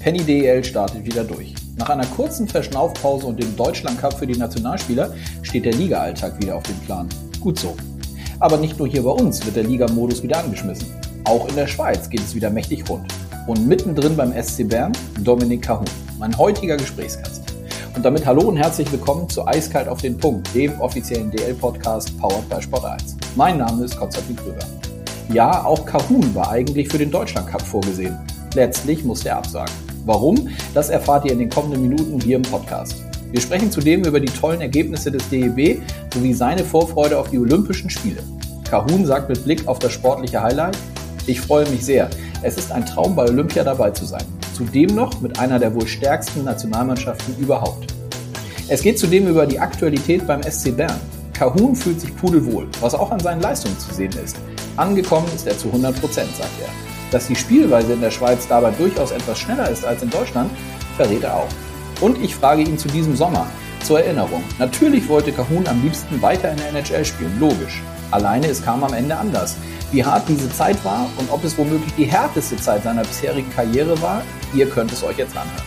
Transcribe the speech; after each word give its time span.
Penny 0.00 0.24
DEL 0.24 0.64
startet 0.64 1.04
wieder 1.04 1.24
durch. 1.24 1.54
Nach 1.76 1.90
einer 1.90 2.06
kurzen 2.06 2.48
Verschnaufpause 2.48 3.26
und 3.26 3.38
dem 3.38 3.54
Deutschland 3.54 4.00
Cup 4.00 4.18
für 4.18 4.26
die 4.26 4.38
Nationalspieler 4.38 5.12
steht 5.42 5.66
der 5.66 5.74
Liga-Alltag 5.74 6.40
wieder 6.40 6.56
auf 6.56 6.62
dem 6.62 6.78
Plan. 6.86 7.06
Gut 7.38 7.58
so. 7.58 7.76
Aber 8.38 8.56
nicht 8.56 8.78
nur 8.78 8.88
hier 8.88 9.02
bei 9.02 9.10
uns 9.10 9.44
wird 9.44 9.56
der 9.56 9.64
Liga-Modus 9.64 10.22
wieder 10.22 10.38
angeschmissen. 10.38 10.86
Auch 11.24 11.46
in 11.50 11.54
der 11.54 11.66
Schweiz 11.66 12.08
geht 12.08 12.20
es 12.20 12.34
wieder 12.34 12.48
mächtig 12.48 12.88
rund. 12.88 13.12
Und 13.46 13.68
mittendrin 13.68 14.16
beim 14.16 14.32
SC 14.42 14.66
Bern 14.66 14.92
Dominik 15.20 15.60
Cahun, 15.60 15.84
mein 16.18 16.36
heutiger 16.38 16.78
Gesprächsgast. 16.78 17.42
Und 17.94 18.02
damit 18.02 18.24
hallo 18.24 18.48
und 18.48 18.56
herzlich 18.56 18.90
willkommen 18.90 19.28
zu 19.28 19.46
Eiskalt 19.46 19.86
auf 19.86 20.00
den 20.00 20.16
Punkt, 20.16 20.54
dem 20.54 20.80
offiziellen 20.80 21.30
DL-Podcast 21.30 22.18
powered 22.18 22.48
by 22.48 22.62
Sport 22.62 22.86
1. 22.86 23.18
Mein 23.36 23.58
Name 23.58 23.84
ist 23.84 23.98
Konstantin 23.98 24.36
Krüger. 24.36 24.66
Ja, 25.30 25.62
auch 25.62 25.84
Cahun 25.84 26.34
war 26.34 26.50
eigentlich 26.50 26.88
für 26.88 26.98
den 26.98 27.10
Deutschland 27.10 27.48
Cup 27.48 27.60
vorgesehen. 27.60 28.18
Letztlich 28.54 29.04
musste 29.04 29.28
er 29.28 29.36
absagen. 29.36 29.89
Warum? 30.10 30.48
Das 30.74 30.90
erfahrt 30.90 31.24
ihr 31.24 31.30
in 31.30 31.38
den 31.38 31.50
kommenden 31.50 31.82
Minuten 31.82 32.20
hier 32.20 32.34
im 32.34 32.42
Podcast. 32.42 32.96
Wir 33.30 33.40
sprechen 33.40 33.70
zudem 33.70 34.02
über 34.02 34.18
die 34.18 34.26
tollen 34.26 34.60
Ergebnisse 34.60 35.12
des 35.12 35.28
DEB 35.28 35.80
sowie 36.12 36.34
seine 36.34 36.64
Vorfreude 36.64 37.16
auf 37.16 37.30
die 37.30 37.38
Olympischen 37.38 37.88
Spiele. 37.88 38.20
Kahun 38.68 39.06
sagt 39.06 39.28
mit 39.28 39.44
Blick 39.44 39.68
auf 39.68 39.78
das 39.78 39.92
sportliche 39.92 40.42
Highlight, 40.42 40.76
ich 41.28 41.40
freue 41.40 41.70
mich 41.70 41.84
sehr. 41.84 42.10
Es 42.42 42.56
ist 42.56 42.72
ein 42.72 42.84
Traum, 42.84 43.14
bei 43.14 43.22
Olympia 43.22 43.62
dabei 43.62 43.92
zu 43.92 44.04
sein. 44.04 44.24
Zudem 44.52 44.96
noch 44.96 45.20
mit 45.20 45.38
einer 45.38 45.60
der 45.60 45.72
wohl 45.76 45.86
stärksten 45.86 46.42
Nationalmannschaften 46.42 47.36
überhaupt. 47.38 47.94
Es 48.66 48.82
geht 48.82 48.98
zudem 48.98 49.28
über 49.28 49.46
die 49.46 49.60
Aktualität 49.60 50.26
beim 50.26 50.42
SC 50.42 50.76
Bern. 50.76 50.98
Kahun 51.34 51.76
fühlt 51.76 52.00
sich 52.00 52.16
pudelwohl, 52.16 52.66
was 52.80 52.96
auch 52.96 53.12
an 53.12 53.20
seinen 53.20 53.42
Leistungen 53.42 53.78
zu 53.78 53.94
sehen 53.94 54.14
ist. 54.24 54.34
Angekommen 54.76 55.28
ist 55.36 55.46
er 55.46 55.56
zu 55.56 55.68
100 55.68 56.00
Prozent, 56.00 56.34
sagt 56.34 56.60
er. 56.60 56.89
Dass 57.10 57.26
die 57.26 57.36
Spielweise 57.36 57.92
in 57.92 58.00
der 58.00 58.10
Schweiz 58.10 58.46
dabei 58.46 58.70
durchaus 58.70 59.10
etwas 59.10 59.38
schneller 59.38 59.68
ist 59.68 59.84
als 59.84 60.02
in 60.02 60.10
Deutschland, 60.10 60.50
verrät 60.96 61.24
er 61.24 61.36
auch. 61.36 61.48
Und 62.00 62.22
ich 62.22 62.34
frage 62.34 62.62
ihn 62.62 62.78
zu 62.78 62.88
diesem 62.88 63.16
Sommer. 63.16 63.46
Zur 63.82 64.00
Erinnerung, 64.00 64.44
natürlich 64.58 65.08
wollte 65.08 65.32
Kahun 65.32 65.66
am 65.66 65.82
liebsten 65.82 66.20
weiter 66.20 66.50
in 66.50 66.58
der 66.58 66.68
NHL 66.68 67.04
spielen, 67.04 67.40
logisch. 67.40 67.82
Alleine 68.10 68.46
es 68.48 68.62
kam 68.62 68.84
am 68.84 68.92
Ende 68.92 69.16
anders. 69.16 69.56
Wie 69.90 70.04
hart 70.04 70.28
diese 70.28 70.50
Zeit 70.52 70.84
war 70.84 71.06
und 71.16 71.30
ob 71.30 71.44
es 71.44 71.56
womöglich 71.56 71.92
die 71.94 72.04
härteste 72.04 72.56
Zeit 72.56 72.84
seiner 72.84 73.02
bisherigen 73.02 73.50
Karriere 73.50 74.00
war, 74.02 74.22
ihr 74.54 74.68
könnt 74.68 74.92
es 74.92 75.02
euch 75.02 75.18
jetzt 75.18 75.36
anhören. 75.36 75.62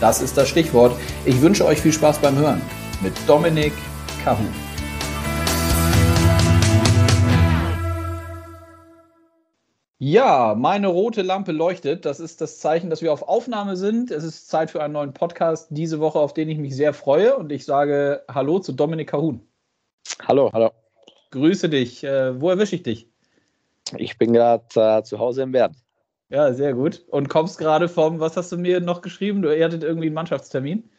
Das 0.00 0.20
ist 0.20 0.36
das 0.36 0.48
Stichwort. 0.48 0.96
Ich 1.24 1.40
wünsche 1.40 1.64
euch 1.64 1.80
viel 1.80 1.92
Spaß 1.92 2.18
beim 2.18 2.36
Hören 2.36 2.60
mit 3.00 3.14
Dominik 3.26 3.72
Kahun. 4.24 4.65
Ja, 9.98 10.54
meine 10.54 10.88
rote 10.88 11.22
Lampe 11.22 11.52
leuchtet. 11.52 12.04
Das 12.04 12.20
ist 12.20 12.42
das 12.42 12.58
Zeichen, 12.58 12.90
dass 12.90 13.00
wir 13.00 13.14
auf 13.14 13.22
Aufnahme 13.22 13.76
sind. 13.76 14.10
Es 14.10 14.24
ist 14.24 14.46
Zeit 14.50 14.70
für 14.70 14.82
einen 14.82 14.92
neuen 14.92 15.14
Podcast 15.14 15.68
diese 15.70 16.00
Woche, 16.00 16.18
auf 16.18 16.34
den 16.34 16.50
ich 16.50 16.58
mich 16.58 16.76
sehr 16.76 16.92
freue. 16.92 17.34
Und 17.34 17.50
ich 17.50 17.64
sage 17.64 18.22
Hallo 18.28 18.58
zu 18.58 18.72
Dominik 18.72 19.08
Kahun. 19.08 19.40
Hallo, 20.28 20.50
hallo. 20.52 20.70
Grüße 21.30 21.70
dich. 21.70 22.04
Äh, 22.04 22.38
wo 22.38 22.50
erwische 22.50 22.76
ich 22.76 22.82
dich? 22.82 23.08
Ich 23.96 24.18
bin 24.18 24.34
gerade 24.34 24.64
äh, 24.74 25.02
zu 25.02 25.18
Hause 25.18 25.44
in 25.44 25.52
Bern. 25.52 25.74
Ja, 26.28 26.52
sehr 26.52 26.74
gut. 26.74 27.02
Und 27.08 27.30
kommst 27.30 27.56
gerade 27.56 27.88
vom, 27.88 28.20
was 28.20 28.36
hast 28.36 28.52
du 28.52 28.58
mir 28.58 28.80
noch 28.80 29.00
geschrieben? 29.00 29.40
Du 29.40 29.48
hattet 29.48 29.82
irgendwie 29.82 30.08
einen 30.08 30.14
Mannschaftstermin? 30.14 30.90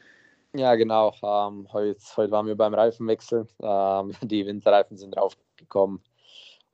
Ja, 0.56 0.74
genau. 0.74 1.14
Ähm, 1.22 1.68
heute, 1.72 2.00
heute 2.16 2.32
waren 2.32 2.48
wir 2.48 2.56
beim 2.56 2.74
Reifenwechsel. 2.74 3.46
Ähm, 3.62 4.12
die 4.24 4.48
Winterreifen 4.48 4.98
sind 4.98 5.16
draufgekommen. 5.16 6.02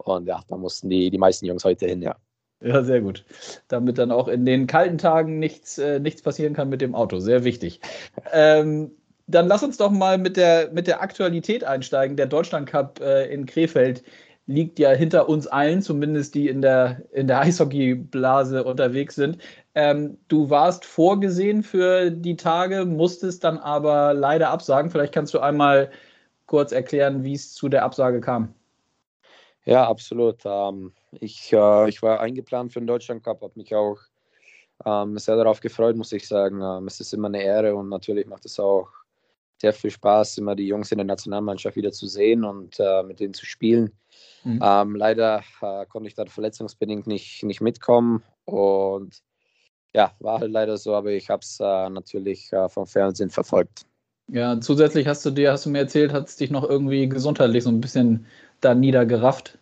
Und 0.03 0.27
ja, 0.27 0.41
da 0.47 0.57
mussten 0.57 0.89
die, 0.89 1.09
die 1.09 1.17
meisten 1.17 1.45
Jungs 1.45 1.63
heute 1.63 1.85
hin, 1.85 2.01
ja. 2.01 2.15
Ja, 2.61 2.81
sehr 2.81 3.01
gut. 3.01 3.25
Damit 3.67 3.97
dann 3.97 4.11
auch 4.11 4.29
in 4.29 4.45
den 4.45 4.67
kalten 4.67 4.97
Tagen 4.97 5.37
nichts, 5.37 5.77
äh, 5.77 5.99
nichts 5.99 6.21
passieren 6.21 6.53
kann 6.53 6.69
mit 6.69 6.79
dem 6.81 6.95
Auto. 6.95 7.19
Sehr 7.19 7.43
wichtig. 7.43 7.81
Ähm, 8.31 8.91
dann 9.27 9.47
lass 9.47 9.63
uns 9.63 9.77
doch 9.77 9.91
mal 9.91 10.17
mit 10.17 10.37
der, 10.37 10.71
mit 10.71 10.87
der 10.87 11.01
Aktualität 11.01 11.63
einsteigen. 11.63 12.17
Der 12.17 12.25
Deutschland 12.25 12.67
Cup 12.67 12.99
äh, 12.99 13.31
in 13.33 13.45
Krefeld 13.45 14.03
liegt 14.45 14.79
ja 14.79 14.91
hinter 14.91 15.29
uns 15.29 15.47
allen, 15.47 15.81
zumindest 15.81 16.35
die 16.35 16.49
in 16.49 16.61
der, 16.61 17.01
in 17.13 17.27
der 17.27 17.39
Eishockeyblase 17.39 18.63
unterwegs 18.63 19.15
sind. 19.15 19.37
Ähm, 19.75 20.17
du 20.27 20.49
warst 20.49 20.85
vorgesehen 20.85 21.63
für 21.63 22.11
die 22.11 22.35
Tage, 22.35 22.85
musstest 22.85 23.43
dann 23.43 23.57
aber 23.57 24.13
leider 24.13 24.49
absagen. 24.49 24.91
Vielleicht 24.91 25.13
kannst 25.13 25.33
du 25.33 25.39
einmal 25.39 25.89
kurz 26.45 26.71
erklären, 26.71 27.23
wie 27.23 27.33
es 27.33 27.53
zu 27.53 27.69
der 27.69 27.83
Absage 27.83 28.19
kam. 28.19 28.53
Ja, 29.65 29.87
absolut. 29.87 30.41
Ähm, 30.45 30.93
ich, 31.11 31.53
äh, 31.53 31.89
ich 31.89 32.01
war 32.01 32.19
eingeplant 32.19 32.73
für 32.73 32.79
den 32.79 32.87
Deutschland 32.87 33.23
Cup, 33.23 33.41
habe 33.41 33.53
mich 33.55 33.73
auch 33.73 33.97
ähm, 34.85 35.17
sehr 35.17 35.35
darauf 35.35 35.61
gefreut, 35.61 35.95
muss 35.95 36.11
ich 36.11 36.27
sagen. 36.27 36.61
Ähm, 36.61 36.87
es 36.87 36.99
ist 36.99 37.13
immer 37.13 37.27
eine 37.27 37.41
Ehre 37.41 37.75
und 37.75 37.89
natürlich 37.89 38.27
macht 38.27 38.45
es 38.45 38.59
auch 38.59 38.89
sehr 39.61 39.73
viel 39.73 39.91
Spaß, 39.91 40.39
immer 40.39 40.55
die 40.55 40.67
Jungs 40.67 40.91
in 40.91 40.97
der 40.97 41.05
Nationalmannschaft 41.05 41.77
wieder 41.77 41.91
zu 41.91 42.07
sehen 42.07 42.43
und 42.43 42.77
äh, 42.79 43.03
mit 43.03 43.19
denen 43.19 43.33
zu 43.33 43.45
spielen. 43.45 43.93
Mhm. 44.43 44.59
Ähm, 44.61 44.95
leider 44.95 45.41
äh, 45.61 45.85
konnte 45.85 46.09
ich 46.09 46.15
dann 46.15 46.27
verletzungsbedingt 46.27 47.07
nicht, 47.07 47.43
nicht 47.43 47.61
mitkommen 47.61 48.23
und 48.43 49.23
ja, 49.93 50.11
war 50.19 50.39
halt 50.39 50.51
leider 50.51 50.75
so, 50.77 50.95
aber 50.95 51.11
ich 51.11 51.29
habe 51.29 51.41
es 51.43 51.59
äh, 51.61 51.89
natürlich 51.89 52.51
äh, 52.51 52.67
vom 52.67 52.87
Fernsehen 52.87 53.29
verfolgt. 53.29 53.85
Ja, 54.27 54.59
zusätzlich 54.59 55.07
hast 55.07 55.25
du 55.25 55.31
dir, 55.31 55.51
hast 55.51 55.65
du 55.65 55.69
mir 55.69 55.79
erzählt, 55.79 56.11
hat 56.11 56.27
es 56.27 56.35
dich 56.35 56.49
noch 56.49 56.67
irgendwie 56.67 57.07
gesundheitlich 57.07 57.63
so 57.63 57.69
ein 57.69 57.81
bisschen 57.81 58.25
da 58.65 58.75
niedergerafft? 58.75 59.57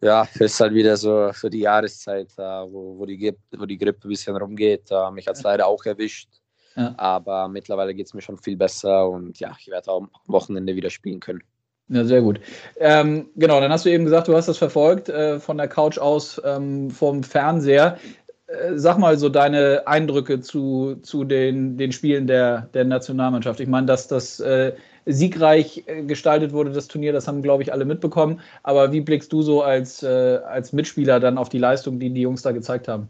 Ja, 0.00 0.26
ist 0.34 0.60
halt 0.60 0.74
wieder 0.74 0.96
so 0.96 1.30
für 1.32 1.48
die 1.48 1.60
Jahreszeit, 1.60 2.28
äh, 2.36 2.42
wo, 2.42 2.98
wo, 2.98 3.06
die, 3.06 3.34
wo 3.56 3.66
die 3.66 3.78
Grippe 3.78 4.08
ein 4.08 4.10
bisschen 4.10 4.36
rumgeht. 4.36 4.90
Äh, 4.90 5.10
mich 5.12 5.28
hat 5.28 5.36
es 5.36 5.42
leider 5.42 5.66
auch 5.66 5.84
erwischt. 5.84 6.28
Ja. 6.74 6.94
Aber 6.96 7.48
mittlerweile 7.48 7.94
geht 7.94 8.06
es 8.06 8.14
mir 8.14 8.22
schon 8.22 8.38
viel 8.38 8.56
besser 8.56 9.08
und 9.08 9.38
ja, 9.38 9.54
ich 9.60 9.68
werde 9.68 9.90
auch 9.90 10.02
am 10.02 10.10
Wochenende 10.26 10.74
wieder 10.74 10.90
spielen 10.90 11.20
können. 11.20 11.42
Ja, 11.88 12.04
sehr 12.04 12.22
gut. 12.22 12.40
Ähm, 12.78 13.28
genau, 13.36 13.60
dann 13.60 13.70
hast 13.70 13.84
du 13.84 13.90
eben 13.90 14.04
gesagt, 14.04 14.26
du 14.28 14.34
hast 14.34 14.48
das 14.48 14.58
verfolgt 14.58 15.08
äh, 15.08 15.38
von 15.38 15.58
der 15.58 15.68
Couch 15.68 15.98
aus 15.98 16.40
ähm, 16.44 16.90
vom 16.90 17.22
Fernseher. 17.22 17.98
Äh, 18.46 18.76
sag 18.78 18.98
mal 18.98 19.18
so 19.18 19.28
deine 19.28 19.86
Eindrücke 19.86 20.40
zu, 20.40 20.96
zu 21.02 21.24
den, 21.24 21.76
den 21.76 21.92
Spielen 21.92 22.26
der, 22.26 22.68
der 22.74 22.84
Nationalmannschaft. 22.84 23.60
Ich 23.60 23.68
meine, 23.68 23.86
dass 23.86 24.08
das 24.08 24.40
äh, 24.40 24.72
siegreich 25.06 25.84
äh, 25.86 26.02
gestaltet 26.02 26.52
wurde, 26.52 26.72
das 26.72 26.88
Turnier, 26.88 27.12
das 27.12 27.28
haben, 27.28 27.42
glaube 27.42 27.62
ich, 27.62 27.72
alle 27.72 27.84
mitbekommen. 27.84 28.40
Aber 28.62 28.92
wie 28.92 29.00
blickst 29.00 29.32
du 29.32 29.42
so 29.42 29.62
als, 29.62 30.02
äh, 30.02 30.40
als 30.46 30.72
Mitspieler 30.72 31.20
dann 31.20 31.38
auf 31.38 31.48
die 31.48 31.58
Leistung, 31.58 31.98
die 31.98 32.10
die 32.10 32.22
Jungs 32.22 32.42
da 32.42 32.52
gezeigt 32.52 32.88
haben? 32.88 33.08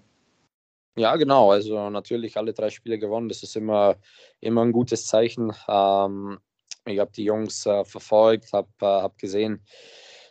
Ja, 0.97 1.17
genau. 1.17 1.51
Also 1.51 1.91
natürlich 1.91 2.37
alle 2.37 2.53
drei 2.53 2.71
Spiele 2.71 2.99
gewonnen. 2.99 3.29
Das 3.29 3.43
ist 3.43 3.57
immer, 3.57 3.97
immer 4.41 4.63
ein 4.63 4.73
gutes 4.73 5.07
Zeichen. 5.07 5.53
Ähm, 5.69 6.39
ich 6.85 6.99
habe 6.99 7.13
die 7.17 7.25
Jungs 7.25 7.65
äh, 7.67 7.85
verfolgt, 7.85 8.53
habe 8.53 8.69
äh, 8.81 8.87
hab 8.87 9.17
gesehen, 9.19 9.63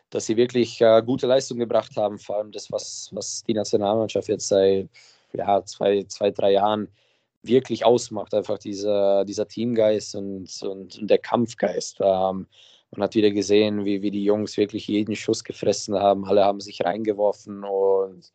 dass 0.10 0.26
sie 0.26 0.38
wirklich 0.38 0.80
äh, 0.82 1.02
gute 1.04 1.26
Leistung 1.26 1.58
gebracht 1.58 1.96
haben. 1.96 2.20
Vor 2.20 2.38
allem 2.38 2.52
das, 2.52 2.72
was, 2.72 3.10
was 3.12 3.44
die 3.44 3.54
Nationalmannschaft 3.54 4.28
jetzt 4.28 4.50
seit 4.50 4.90
ja, 5.34 5.64
zwei, 5.66 6.04
zwei, 6.04 6.30
drei 6.32 6.52
Jahren 6.52 6.90
wirklich 7.44 7.86
ausmacht, 7.86 8.34
einfach 8.34 8.58
dieser, 8.58 9.26
dieser 9.26 9.48
Teamgeist 9.48 10.16
und, 10.16 10.50
und, 10.62 11.00
und 11.00 11.08
der 11.10 11.18
Kampfgeist. 11.18 12.00
Ähm, 12.02 12.48
man 12.92 13.04
hat 13.04 13.16
wieder 13.16 13.32
gesehen, 13.32 13.86
wie, 13.86 14.02
wie 14.02 14.12
die 14.12 14.24
Jungs 14.24 14.58
wirklich 14.58 14.88
jeden 14.88 15.16
Schuss 15.16 15.44
gefressen 15.44 15.96
haben. 15.96 16.26
Alle 16.26 16.44
haben 16.44 16.60
sich 16.60 16.84
reingeworfen 16.84 17.64
und 17.64 18.34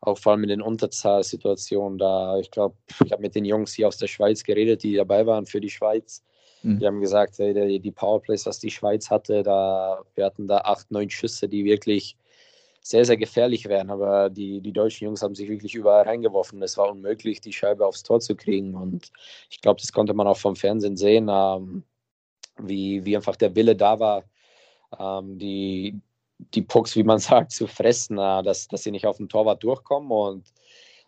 auch 0.00 0.18
vor 0.18 0.32
allem 0.32 0.44
in 0.44 0.50
den 0.50 0.62
Unterzahlsituationen 0.62 1.98
da. 1.98 2.38
Ich 2.38 2.50
glaube, 2.50 2.76
ich 3.04 3.10
habe 3.10 3.22
mit 3.22 3.34
den 3.34 3.44
Jungs 3.44 3.74
hier 3.74 3.88
aus 3.88 3.96
der 3.96 4.06
Schweiz 4.06 4.44
geredet, 4.44 4.84
die 4.84 4.94
dabei 4.94 5.26
waren 5.26 5.46
für 5.46 5.60
die 5.60 5.70
Schweiz. 5.70 6.22
Mhm. 6.62 6.78
Die 6.78 6.86
haben 6.86 7.00
gesagt, 7.00 7.38
hey, 7.38 7.80
die 7.80 7.90
Powerplays, 7.90 8.46
was 8.46 8.60
die 8.60 8.70
Schweiz 8.70 9.10
hatte, 9.10 9.42
da, 9.42 10.02
wir 10.14 10.24
hatten 10.24 10.46
da 10.46 10.58
acht, 10.58 10.90
neun 10.90 11.10
Schüsse, 11.10 11.48
die 11.48 11.64
wirklich 11.64 12.16
sehr, 12.88 13.04
sehr 13.04 13.16
gefährlich 13.16 13.68
wären. 13.68 13.90
Aber 13.90 14.30
die, 14.30 14.60
die 14.60 14.72
deutschen 14.72 15.06
Jungs 15.06 15.22
haben 15.22 15.34
sich 15.34 15.48
wirklich 15.48 15.74
überall 15.74 16.04
reingeworfen. 16.04 16.62
Es 16.62 16.76
war 16.76 16.90
unmöglich, 16.90 17.40
die 17.40 17.52
Scheibe 17.52 17.84
aufs 17.84 18.04
Tor 18.04 18.20
zu 18.20 18.36
kriegen. 18.36 18.74
Und 18.74 19.10
ich 19.50 19.60
glaube, 19.60 19.80
das 19.80 19.92
konnte 19.92 20.14
man 20.14 20.28
auch 20.28 20.36
vom 20.36 20.54
Fernsehen 20.54 20.96
sehen, 20.96 21.28
ähm, 21.28 21.82
wie, 22.58 23.04
wie 23.04 23.16
einfach 23.16 23.36
der 23.36 23.54
Wille 23.56 23.74
da 23.74 23.98
war, 23.98 24.24
ähm, 24.98 25.36
die, 25.38 26.00
die 26.38 26.62
Pucks, 26.62 26.94
wie 26.94 27.02
man 27.02 27.18
sagt, 27.30 27.50
zu 27.50 27.66
fressen, 27.66 28.18
äh, 28.18 28.42
dass, 28.44 28.68
dass 28.68 28.84
sie 28.84 28.92
nicht 28.92 29.06
auf 29.06 29.16
den 29.16 29.28
Torwart 29.28 29.64
durchkommen. 29.64 30.12
Und 30.12 30.52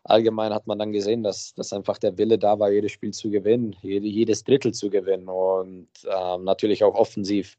allgemein 0.02 0.52
hat 0.52 0.66
man 0.66 0.80
dann 0.80 0.90
gesehen, 0.90 1.22
dass, 1.22 1.54
dass 1.54 1.72
einfach 1.72 1.98
der 1.98 2.18
Wille 2.18 2.38
da 2.38 2.58
war, 2.58 2.72
jedes 2.72 2.90
Spiel 2.90 3.12
zu 3.12 3.30
gewinnen, 3.30 3.76
jede, 3.82 4.08
jedes 4.08 4.42
Drittel 4.42 4.74
zu 4.74 4.90
gewinnen. 4.90 5.28
Und 5.28 5.88
ähm, 6.10 6.42
natürlich 6.42 6.82
auch 6.82 6.96
offensiv 6.96 7.56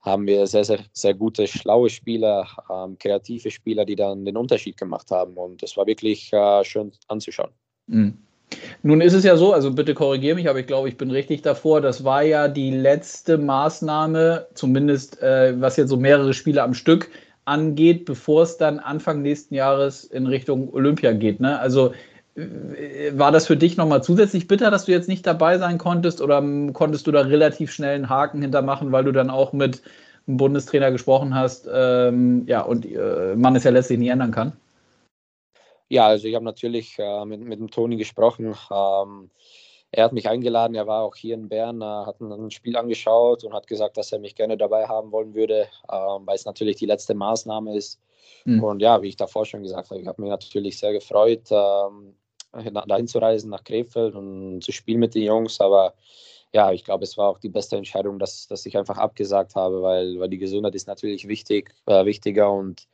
haben 0.00 0.26
wir 0.26 0.46
sehr, 0.46 0.64
sehr, 0.64 0.80
sehr 0.92 1.14
gute, 1.14 1.46
schlaue 1.46 1.90
Spieler, 1.90 2.46
ähm, 2.70 2.96
kreative 2.98 3.50
Spieler, 3.50 3.84
die 3.84 3.96
dann 3.96 4.24
den 4.24 4.36
Unterschied 4.36 4.76
gemacht 4.76 5.10
haben. 5.10 5.36
Und 5.36 5.62
das 5.62 5.76
war 5.76 5.86
wirklich 5.86 6.32
äh, 6.32 6.64
schön 6.64 6.92
anzuschauen. 7.08 7.50
Mhm. 7.86 8.18
Nun 8.82 9.00
ist 9.00 9.12
es 9.12 9.24
ja 9.24 9.36
so, 9.36 9.52
also 9.52 9.70
bitte 9.72 9.94
korrigiere 9.94 10.36
mich, 10.36 10.48
aber 10.48 10.60
ich 10.60 10.66
glaube, 10.66 10.88
ich 10.88 10.96
bin 10.96 11.10
richtig 11.10 11.42
davor. 11.42 11.80
Das 11.80 12.04
war 12.04 12.22
ja 12.22 12.48
die 12.48 12.70
letzte 12.70 13.36
Maßnahme, 13.36 14.46
zumindest 14.54 15.20
äh, 15.20 15.60
was 15.60 15.76
jetzt 15.76 15.90
so 15.90 15.96
mehrere 15.96 16.32
Spiele 16.32 16.62
am 16.62 16.74
Stück 16.74 17.10
angeht, 17.44 18.04
bevor 18.04 18.42
es 18.42 18.56
dann 18.56 18.78
Anfang 18.78 19.22
nächsten 19.22 19.54
Jahres 19.54 20.04
in 20.04 20.26
Richtung 20.26 20.72
Olympia 20.72 21.12
geht. 21.12 21.40
Ne? 21.40 21.58
Also 21.58 21.92
war 23.12 23.32
das 23.32 23.46
für 23.46 23.56
dich 23.56 23.76
nochmal 23.76 24.02
zusätzlich 24.02 24.46
bitter, 24.46 24.70
dass 24.70 24.84
du 24.84 24.92
jetzt 24.92 25.08
nicht 25.08 25.26
dabei 25.26 25.58
sein 25.58 25.78
konntest 25.78 26.20
oder 26.20 26.42
konntest 26.72 27.06
du 27.06 27.12
da 27.12 27.22
relativ 27.22 27.72
schnell 27.72 27.96
einen 27.96 28.08
Haken 28.08 28.42
hintermachen, 28.42 28.92
weil 28.92 29.04
du 29.04 29.12
dann 29.12 29.30
auch 29.30 29.52
mit 29.52 29.82
einem 30.26 30.36
Bundestrainer 30.36 30.92
gesprochen 30.92 31.34
hast? 31.34 31.68
Ähm, 31.72 32.44
ja, 32.46 32.62
und 32.62 32.86
äh, 32.86 33.34
man 33.34 33.56
es 33.56 33.64
ja 33.64 33.70
letztlich 33.70 33.98
nicht 33.98 34.10
ändern 34.10 34.30
kann. 34.30 34.52
Ja, 35.88 36.06
also 36.06 36.28
ich 36.28 36.34
habe 36.34 36.44
natürlich 36.44 36.96
äh, 36.98 37.24
mit, 37.24 37.40
mit 37.40 37.58
dem 37.58 37.70
Toni 37.70 37.96
gesprochen. 37.96 38.54
Ähm, 38.70 39.30
er 39.90 40.04
hat 40.04 40.12
mich 40.12 40.28
eingeladen, 40.28 40.74
er 40.74 40.86
war 40.86 41.02
auch 41.02 41.16
hier 41.16 41.34
in 41.34 41.48
Bern, 41.48 41.80
äh, 41.80 41.84
hat 41.84 42.20
ein 42.20 42.50
Spiel 42.50 42.76
angeschaut 42.76 43.42
und 43.42 43.54
hat 43.54 43.66
gesagt, 43.66 43.96
dass 43.96 44.12
er 44.12 44.18
mich 44.18 44.34
gerne 44.34 44.56
dabei 44.56 44.86
haben 44.86 45.10
wollen 45.10 45.34
würde, 45.34 45.66
ähm, 45.90 46.26
weil 46.26 46.36
es 46.36 46.44
natürlich 46.44 46.76
die 46.76 46.86
letzte 46.86 47.14
Maßnahme 47.14 47.74
ist. 47.74 47.98
Mhm. 48.44 48.62
Und 48.62 48.82
ja, 48.82 49.02
wie 49.02 49.08
ich 49.08 49.16
davor 49.16 49.46
schon 49.46 49.62
gesagt 49.62 49.90
habe, 49.90 50.00
ich 50.00 50.06
habe 50.06 50.20
mich 50.20 50.30
natürlich 50.30 50.78
sehr 50.78 50.92
gefreut, 50.92 51.50
ähm, 51.50 52.14
dahin 52.52 53.06
zu 53.06 53.18
reisen 53.18 53.50
nach 53.50 53.64
Krefeld 53.64 54.14
und 54.14 54.62
zu 54.62 54.72
spielen 54.72 55.00
mit 55.00 55.14
den 55.14 55.24
Jungs. 55.24 55.60
Aber 55.60 55.94
ja, 56.52 56.72
ich 56.72 56.84
glaube, 56.84 57.04
es 57.04 57.16
war 57.18 57.28
auch 57.28 57.38
die 57.38 57.48
beste 57.48 57.76
Entscheidung, 57.76 58.18
dass, 58.18 58.46
dass 58.46 58.66
ich 58.66 58.76
einfach 58.76 58.96
abgesagt 58.96 59.54
habe, 59.54 59.82
weil, 59.82 60.18
weil 60.18 60.28
die 60.28 60.38
Gesundheit 60.38 60.74
ist 60.74 60.86
natürlich 60.86 61.28
wichtig, 61.28 61.74
äh, 61.86 62.04
wichtiger 62.04 62.50
und 62.50 62.88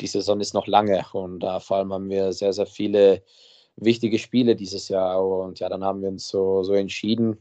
die 0.00 0.06
Saison 0.06 0.40
ist 0.40 0.54
noch 0.54 0.66
lange. 0.66 1.04
Und 1.12 1.42
äh, 1.44 1.60
vor 1.60 1.78
allem 1.78 1.92
haben 1.92 2.10
wir 2.10 2.32
sehr, 2.32 2.52
sehr 2.52 2.66
viele 2.66 3.22
wichtige 3.76 4.18
Spiele 4.18 4.56
dieses 4.56 4.88
Jahr. 4.88 5.24
Und 5.26 5.60
ja, 5.60 5.68
dann 5.68 5.84
haben 5.84 6.02
wir 6.02 6.08
uns 6.08 6.28
so, 6.28 6.62
so 6.62 6.74
entschieden. 6.74 7.38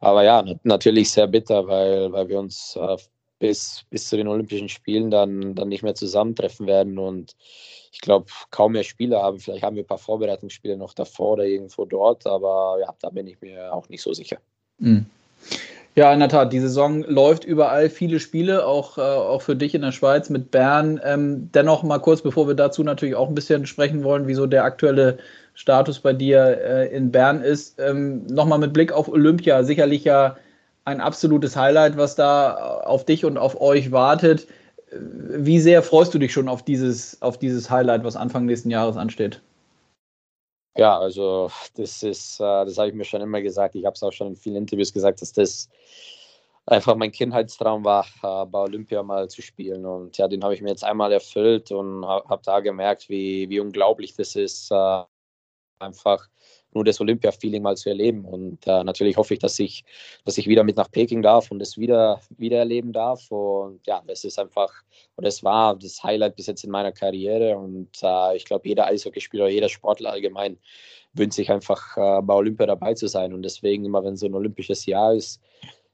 Aber 0.00 0.22
ja, 0.24 0.44
natürlich 0.62 1.10
sehr 1.10 1.26
bitter, 1.26 1.66
weil, 1.66 2.12
weil 2.12 2.28
wir 2.28 2.38
uns 2.38 2.76
äh, 2.76 2.96
bis, 3.38 3.84
bis 3.90 4.08
zu 4.08 4.16
den 4.16 4.28
Olympischen 4.28 4.68
Spielen 4.68 5.10
dann, 5.10 5.54
dann 5.54 5.68
nicht 5.68 5.82
mehr 5.82 5.94
zusammentreffen 5.94 6.66
werden. 6.66 6.98
Und 6.98 7.34
ich 7.94 8.00
glaube, 8.00 8.26
kaum 8.50 8.72
mehr 8.72 8.82
Spiele 8.82 9.22
haben. 9.22 9.38
Vielleicht 9.38 9.62
haben 9.62 9.76
wir 9.76 9.84
ein 9.84 9.86
paar 9.86 9.98
Vorbereitungsspiele 9.98 10.76
noch 10.76 10.94
davor 10.94 11.34
oder 11.34 11.44
irgendwo 11.44 11.84
dort, 11.84 12.26
aber 12.26 12.78
ja, 12.80 12.92
da 13.00 13.10
bin 13.10 13.28
ich 13.28 13.40
mir 13.40 13.72
auch 13.72 13.88
nicht 13.88 14.02
so 14.02 14.12
sicher. 14.12 14.38
Mhm. 14.78 15.06
Ja, 15.94 16.12
in 16.12 16.18
der 16.18 16.28
Tat, 16.28 16.52
die 16.52 16.58
Saison 16.58 17.04
läuft 17.04 17.44
überall 17.44 17.88
viele 17.88 18.18
Spiele, 18.18 18.66
auch, 18.66 18.98
äh, 18.98 19.00
auch 19.00 19.42
für 19.42 19.54
dich 19.54 19.76
in 19.76 19.82
der 19.82 19.92
Schweiz 19.92 20.28
mit 20.28 20.50
Bern. 20.50 21.00
Ähm, 21.04 21.50
dennoch 21.54 21.84
mal 21.84 22.00
kurz, 22.00 22.20
bevor 22.20 22.48
wir 22.48 22.54
dazu 22.54 22.82
natürlich 22.82 23.14
auch 23.14 23.28
ein 23.28 23.36
bisschen 23.36 23.64
sprechen 23.64 24.02
wollen, 24.02 24.26
wieso 24.26 24.46
der 24.46 24.64
aktuelle 24.64 25.18
Status 25.54 26.00
bei 26.00 26.12
dir 26.12 26.60
äh, 26.60 26.88
in 26.88 27.12
Bern 27.12 27.42
ist. 27.42 27.78
Ähm, 27.78 28.26
Nochmal 28.26 28.58
mit 28.58 28.72
Blick 28.72 28.90
auf 28.90 29.08
Olympia, 29.08 29.62
sicherlich 29.62 30.02
ja 30.02 30.36
ein 30.84 31.00
absolutes 31.00 31.56
Highlight, 31.56 31.96
was 31.96 32.16
da 32.16 32.80
auf 32.80 33.04
dich 33.04 33.24
und 33.24 33.38
auf 33.38 33.60
euch 33.60 33.92
wartet. 33.92 34.48
Wie 34.96 35.60
sehr 35.60 35.82
freust 35.82 36.14
du 36.14 36.18
dich 36.18 36.32
schon 36.32 36.48
auf 36.48 36.62
dieses, 36.62 37.20
auf 37.22 37.38
dieses 37.38 37.70
Highlight, 37.70 38.04
was 38.04 38.16
Anfang 38.16 38.46
nächsten 38.46 38.70
Jahres 38.70 38.96
ansteht? 38.96 39.42
Ja, 40.76 40.98
also 40.98 41.50
das 41.76 42.02
ist, 42.02 42.40
äh, 42.40 42.64
das 42.64 42.78
habe 42.78 42.88
ich 42.88 42.94
mir 42.94 43.04
schon 43.04 43.20
immer 43.20 43.40
gesagt. 43.40 43.76
Ich 43.76 43.84
habe 43.84 43.94
es 43.94 44.02
auch 44.02 44.12
schon 44.12 44.28
in 44.28 44.36
vielen 44.36 44.56
Interviews 44.56 44.92
gesagt, 44.92 45.22
dass 45.22 45.32
das 45.32 45.68
einfach 46.66 46.96
mein 46.96 47.12
Kindheitstraum 47.12 47.84
war, 47.84 48.06
äh, 48.22 48.46
bei 48.46 48.58
Olympia 48.58 49.02
mal 49.02 49.28
zu 49.28 49.42
spielen. 49.42 49.86
Und 49.86 50.18
ja, 50.18 50.26
den 50.28 50.42
habe 50.42 50.54
ich 50.54 50.62
mir 50.62 50.70
jetzt 50.70 50.84
einmal 50.84 51.12
erfüllt 51.12 51.70
und 51.70 52.04
habe 52.06 52.42
da 52.44 52.60
gemerkt, 52.60 53.08
wie, 53.08 53.48
wie 53.50 53.60
unglaublich 53.60 54.14
das 54.16 54.34
ist, 54.34 54.70
äh, 54.72 55.02
einfach 55.78 56.28
nur 56.74 56.84
das 56.84 57.00
Olympia-Feeling 57.00 57.62
mal 57.62 57.76
zu 57.76 57.88
erleben. 57.88 58.24
Und 58.24 58.66
äh, 58.66 58.84
natürlich 58.84 59.16
hoffe 59.16 59.34
ich, 59.34 59.40
dass 59.40 59.58
ich, 59.58 59.84
dass 60.24 60.38
ich 60.38 60.46
wieder 60.46 60.64
mit 60.64 60.76
nach 60.76 60.90
Peking 60.90 61.22
darf 61.22 61.50
und 61.50 61.60
es 61.62 61.78
wieder, 61.78 62.20
wieder 62.36 62.58
erleben 62.58 62.92
darf. 62.92 63.30
Und 63.30 63.86
ja, 63.86 64.02
das 64.06 64.24
ist 64.24 64.38
einfach, 64.38 64.72
oder 65.16 65.28
es 65.28 65.42
war 65.44 65.76
das 65.76 66.02
Highlight 66.02 66.36
bis 66.36 66.46
jetzt 66.46 66.64
in 66.64 66.70
meiner 66.70 66.92
Karriere. 66.92 67.56
Und 67.56 67.90
äh, 68.02 68.36
ich 68.36 68.44
glaube, 68.44 68.68
jeder 68.68 68.86
Eishockeyspieler, 68.86 69.48
jeder 69.48 69.68
Sportler 69.68 70.12
allgemein 70.12 70.58
wünscht 71.14 71.36
sich 71.36 71.50
einfach 71.50 71.96
äh, 71.96 72.22
bei 72.22 72.34
Olympia 72.34 72.66
dabei 72.66 72.94
zu 72.94 73.06
sein. 73.06 73.32
Und 73.32 73.42
deswegen, 73.42 73.84
immer 73.84 74.04
wenn 74.04 74.16
so 74.16 74.26
ein 74.26 74.34
olympisches 74.34 74.86
Jahr 74.86 75.14
ist, 75.14 75.40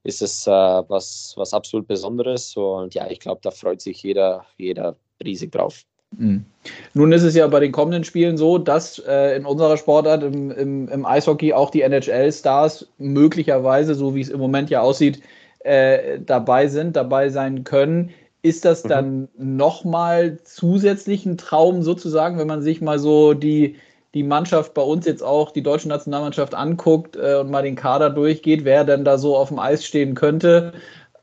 ist 0.03 0.23
es 0.23 0.47
äh, 0.47 0.51
was, 0.51 1.35
was 1.37 1.53
absolut 1.53 1.87
Besonderes. 1.87 2.57
Und 2.57 2.95
ja, 2.95 3.11
ich 3.11 3.21
glaube, 3.21 3.41
da 3.43 3.51
freut 3.51 3.81
sich 3.81 4.03
jeder, 4.03 4.47
jeder 4.57 4.97
riesig 5.23 5.53
drauf. 5.53 5.85
Mhm. 6.17 6.45
Nun 6.93 7.13
ist 7.13 7.23
es 7.23 7.35
ja 7.35 7.47
bei 7.47 7.61
den 7.61 7.73
kommenden 7.73 8.05
Spielen 8.05 8.37
so, 8.37 8.59
dass 8.59 8.99
äh, 8.99 9.37
in 9.37 9.47
unserer 9.47 9.77
Sportart 9.77 10.23
im, 10.23 10.51
im, 10.51 10.89
im 10.89 11.07
Eishockey 11.07 11.53
auch 11.53 11.71
die 11.71 11.83
NHL-Stars 11.83 12.87
möglicherweise, 12.99 13.95
so 13.95 14.15
wie 14.15 14.21
es 14.21 14.29
im 14.29 14.41
Moment 14.41 14.71
ja 14.71 14.81
aussieht, 14.81 15.23
äh, 15.61 16.19
dabei 16.21 16.69
sind, 16.69 16.97
dabei 16.97 17.29
sein 17.29 17.65
können. 17.65 18.11
Ist 18.43 18.65
das 18.65 18.85
mhm. 18.85 18.89
dann 18.89 19.29
nochmal 19.39 20.39
zusätzlich 20.45 21.27
ein 21.27 21.39
Traum 21.39 21.83
sozusagen, 21.83 22.39
wenn 22.39 22.47
man 22.47 22.63
sich 22.63 22.81
mal 22.81 22.99
so 22.99 23.35
die, 23.35 23.77
die 24.15 24.23
Mannschaft 24.23 24.75
bei 24.75 24.83
uns 24.83 25.07
jetzt 25.07 25.23
auch, 25.23 25.53
die 25.53 25.63
deutsche 25.63 25.89
Nationalmannschaft 25.89 26.55
anguckt 26.55 27.17
äh, 27.17 27.37
und 27.37 27.51
mal 27.51 27.63
den 27.63 27.77
Kader 27.77 28.11
durchgeht, 28.11 28.65
wer 28.65 28.85
denn 28.85 29.05
da 29.05 29.17
so 29.17 29.37
auf 29.37 29.49
dem 29.49 29.59
Eis 29.59 29.85
stehen 29.85 30.15
könnte? 30.15 30.73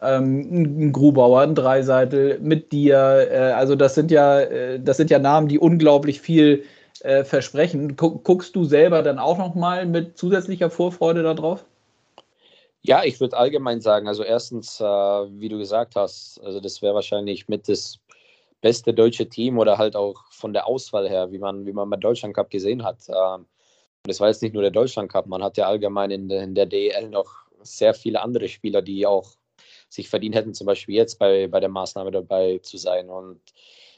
Ähm, 0.01 0.87
ein 0.87 0.91
Grubauer, 0.93 1.41
ein 1.41 1.55
Dreiseitel 1.55 2.39
mit 2.39 2.71
dir. 2.71 3.27
Äh, 3.31 3.37
also 3.53 3.75
das 3.75 3.95
sind 3.95 4.11
ja, 4.11 4.39
äh, 4.41 4.79
das 4.79 4.97
sind 4.97 5.09
ja 5.09 5.19
Namen, 5.19 5.47
die 5.47 5.59
unglaublich 5.59 6.21
viel 6.21 6.63
äh, 7.01 7.23
versprechen. 7.23 7.95
Guckst 7.95 8.55
du 8.55 8.65
selber 8.65 9.01
dann 9.03 9.19
auch 9.19 9.37
noch 9.37 9.55
mal 9.55 9.85
mit 9.85 10.17
zusätzlicher 10.17 10.69
Vorfreude 10.69 11.23
darauf? 11.23 11.65
Ja, 12.81 13.03
ich 13.03 13.19
würde 13.19 13.35
allgemein 13.35 13.81
sagen, 13.81 14.07
also 14.07 14.23
erstens, 14.23 14.79
wie 14.79 15.49
du 15.49 15.57
gesagt 15.57 15.95
hast, 15.95 16.39
also 16.41 16.61
das 16.61 16.81
wäre 16.81 16.95
wahrscheinlich 16.95 17.49
mit 17.49 17.67
das 17.67 17.99
beste 18.61 18.93
deutsche 18.93 19.27
Team 19.27 19.57
oder 19.57 19.77
halt 19.77 19.95
auch 19.95 20.23
von 20.31 20.53
der 20.53 20.67
Auswahl 20.67 21.07
her, 21.07 21.31
wie 21.31 21.37
man, 21.37 21.65
wie 21.65 21.73
man 21.73 21.89
beim 21.89 21.99
Deutschland 21.99 22.35
Cup 22.35 22.49
gesehen 22.49 22.83
hat. 22.83 22.97
Ähm, 23.09 23.45
das 24.03 24.19
war 24.19 24.29
jetzt 24.29 24.41
nicht 24.41 24.53
nur 24.53 24.61
der 24.61 24.71
Deutschland 24.71 25.11
Cup, 25.11 25.27
man 25.27 25.43
hat 25.43 25.57
ja 25.57 25.67
allgemein 25.67 26.11
in, 26.11 26.29
in 26.29 26.55
der 26.55 26.65
DEL 26.65 27.09
noch 27.09 27.45
sehr 27.61 27.93
viele 27.93 28.21
andere 28.21 28.47
Spieler, 28.47 28.81
die 28.81 29.05
auch 29.05 29.31
sich 29.89 30.09
verdient 30.09 30.35
hätten, 30.35 30.53
zum 30.53 30.67
Beispiel 30.67 30.95
jetzt 30.95 31.19
bei, 31.19 31.47
bei 31.47 31.59
der 31.59 31.69
Maßnahme 31.69 32.11
dabei 32.11 32.59
zu 32.59 32.77
sein. 32.77 33.09
Und 33.09 33.39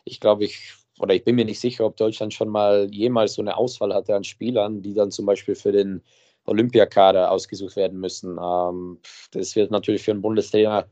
ich 0.05 0.19
glaube, 0.19 0.45
ich, 0.45 0.73
oder 0.99 1.13
ich 1.13 1.23
bin 1.23 1.35
mir 1.35 1.45
nicht 1.45 1.59
sicher, 1.59 1.85
ob 1.85 1.97
Deutschland 1.97 2.33
schon 2.33 2.49
mal 2.49 2.87
jemals 2.91 3.33
so 3.33 3.41
eine 3.41 3.57
Auswahl 3.57 3.93
hatte 3.93 4.15
an 4.15 4.23
Spielern, 4.23 4.81
die 4.81 4.93
dann 4.93 5.11
zum 5.11 5.25
Beispiel 5.25 5.55
für 5.55 5.71
den 5.71 6.03
Olympiakader 6.45 7.31
ausgesucht 7.31 7.75
werden 7.75 7.99
müssen. 7.99 8.37
Ähm, 8.41 8.99
das 9.31 9.55
wird 9.55 9.71
natürlich 9.71 10.03
für 10.03 10.11
einen 10.11 10.21
Bundestrainer 10.21 10.87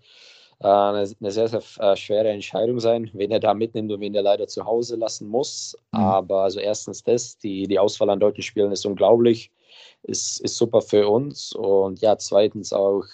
äh, 0.59 0.67
eine, 0.67 1.05
sehr, 1.05 1.47
sehr 1.47 1.61
äh, 1.79 1.95
schwere 1.95 2.29
Entscheidung 2.29 2.79
sein, 2.79 3.09
wen 3.13 3.31
er 3.31 3.39
da 3.39 3.53
mitnimmt 3.53 3.91
und 3.91 3.99
wen 3.99 4.15
er 4.15 4.23
leider 4.23 4.47
zu 4.47 4.65
Hause 4.65 4.95
lassen 4.95 5.27
muss. 5.27 5.75
Mhm. 5.91 5.99
Aber 5.99 6.44
also 6.44 6.59
erstens 6.59 7.03
das, 7.03 7.38
die, 7.38 7.67
die 7.67 7.79
Auswahl 7.79 8.09
an 8.09 8.19
deutschen 8.19 8.44
Spielern 8.44 8.71
ist 8.71 8.85
unglaublich, 8.85 9.51
ist, 10.04 10.39
ist 10.42 10.56
super 10.56 10.81
für 10.81 11.07
uns. 11.07 11.54
Und 11.54 12.01
ja, 12.01 12.18
zweitens 12.18 12.73
auch 12.73 13.06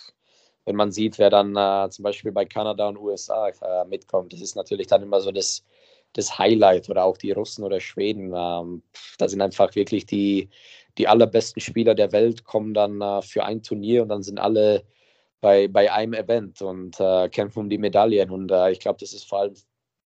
wenn 0.65 0.75
man 0.75 0.91
sieht, 0.91 1.19
wer 1.19 1.29
dann 1.29 1.55
äh, 1.55 1.89
zum 1.89 2.03
Beispiel 2.03 2.31
bei 2.31 2.45
Kanada 2.45 2.87
und 2.87 2.97
USA 2.97 3.49
äh, 3.49 3.85
mitkommt. 3.85 4.33
Das 4.33 4.41
ist 4.41 4.55
natürlich 4.55 4.87
dann 4.87 5.03
immer 5.03 5.21
so 5.21 5.31
das, 5.31 5.65
das 6.13 6.37
Highlight 6.37 6.89
oder 6.89 7.03
auch 7.03 7.17
die 7.17 7.31
Russen 7.31 7.63
oder 7.63 7.79
Schweden. 7.79 8.33
Ähm, 8.35 8.83
da 9.17 9.27
sind 9.27 9.41
einfach 9.41 9.75
wirklich 9.75 10.05
die, 10.05 10.49
die 10.97 11.07
allerbesten 11.07 11.61
Spieler 11.61 11.95
der 11.95 12.11
Welt, 12.11 12.43
kommen 12.45 12.73
dann 12.73 13.01
äh, 13.01 13.21
für 13.21 13.43
ein 13.45 13.63
Turnier 13.63 14.03
und 14.03 14.09
dann 14.09 14.23
sind 14.23 14.39
alle 14.39 14.83
bei, 15.41 15.67
bei 15.67 15.91
einem 15.91 16.13
Event 16.13 16.61
und 16.61 16.99
äh, 16.99 17.29
kämpfen 17.29 17.59
um 17.59 17.69
die 17.69 17.77
Medaillen. 17.77 18.31
Und 18.31 18.51
äh, 18.51 18.71
ich 18.71 18.79
glaube, 18.79 18.99
das 18.99 19.13
ist 19.13 19.27
vor 19.27 19.39
allem 19.39 19.55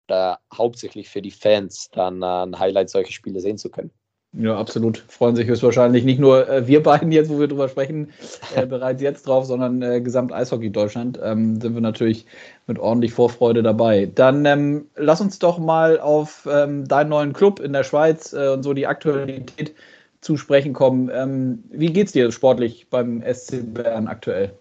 äh, 0.07 0.35
hauptsächlich 0.53 1.09
für 1.09 1.21
die 1.21 1.31
Fans 1.31 1.89
dann 1.91 2.23
ein 2.23 2.57
Highlight, 2.57 2.89
solche 2.89 3.13
Spiele 3.13 3.39
sehen 3.39 3.57
zu 3.57 3.69
können. 3.69 3.91
Ja, 4.33 4.55
absolut. 4.57 4.99
Freuen 5.07 5.35
sich 5.35 5.47
höchstwahrscheinlich 5.47 6.03
nicht 6.03 6.19
nur 6.19 6.47
äh, 6.47 6.67
wir 6.67 6.83
beiden 6.83 7.11
jetzt, 7.11 7.31
wo 7.31 7.39
wir 7.39 7.47
drüber 7.47 7.67
sprechen, 7.67 8.13
äh, 8.55 8.67
bereits 8.67 9.01
jetzt 9.01 9.27
drauf, 9.27 9.45
sondern 9.45 9.81
äh, 9.81 10.01
gesamt 10.01 10.31
Eishockey 10.31 10.69
Deutschland 10.69 11.19
ähm, 11.23 11.59
sind 11.59 11.73
wir 11.73 11.81
natürlich 11.81 12.27
mit 12.67 12.77
ordentlich 12.77 13.11
Vorfreude 13.11 13.63
dabei. 13.63 14.05
Dann 14.05 14.45
ähm, 14.45 14.87
lass 14.95 15.19
uns 15.19 15.39
doch 15.39 15.57
mal 15.57 15.99
auf 15.99 16.47
ähm, 16.51 16.87
deinen 16.87 17.09
neuen 17.09 17.33
Club 17.33 17.59
in 17.59 17.73
der 17.73 17.83
Schweiz 17.83 18.31
äh, 18.33 18.49
und 18.49 18.61
so 18.61 18.73
die 18.73 18.85
Aktualität 18.85 19.73
zu 20.21 20.37
sprechen 20.37 20.73
kommen. 20.73 21.09
Ähm, 21.11 21.63
wie 21.71 21.91
geht's 21.91 22.11
dir 22.11 22.31
sportlich 22.31 22.87
beim 22.89 23.23
SC 23.23 23.73
Bern 23.73 24.07
aktuell? 24.07 24.53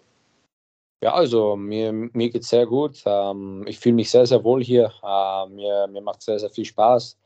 Ja, 1.03 1.13
also 1.13 1.55
mir, 1.55 1.93
mir 1.93 2.29
geht 2.29 2.41
es 2.41 2.49
sehr 2.49 2.65
gut. 2.65 3.03
Ähm, 3.05 3.63
ich 3.67 3.79
fühle 3.79 3.95
mich 3.95 4.09
sehr, 4.09 4.25
sehr 4.25 4.43
wohl 4.43 4.63
hier. 4.63 4.91
Äh, 5.03 5.49
mir, 5.49 5.87
mir 5.87 6.01
macht 6.01 6.23
sehr, 6.23 6.39
sehr 6.39 6.49
viel 6.49 6.65
Spaß. 6.65 7.17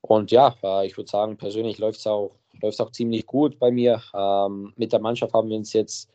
Und 0.00 0.30
ja, 0.30 0.54
äh, 0.62 0.86
ich 0.86 0.96
würde 0.96 1.10
sagen, 1.10 1.36
persönlich 1.36 1.78
läuft 1.78 2.00
es 2.00 2.06
auch, 2.06 2.32
läuft's 2.60 2.80
auch 2.80 2.92
ziemlich 2.92 3.26
gut 3.26 3.58
bei 3.58 3.70
mir. 3.70 4.02
Ähm, 4.14 4.72
mit 4.76 4.92
der 4.92 5.00
Mannschaft 5.00 5.32
haben 5.34 5.48
wir 5.48 5.56
uns 5.56 5.72
jetzt, 5.72 6.10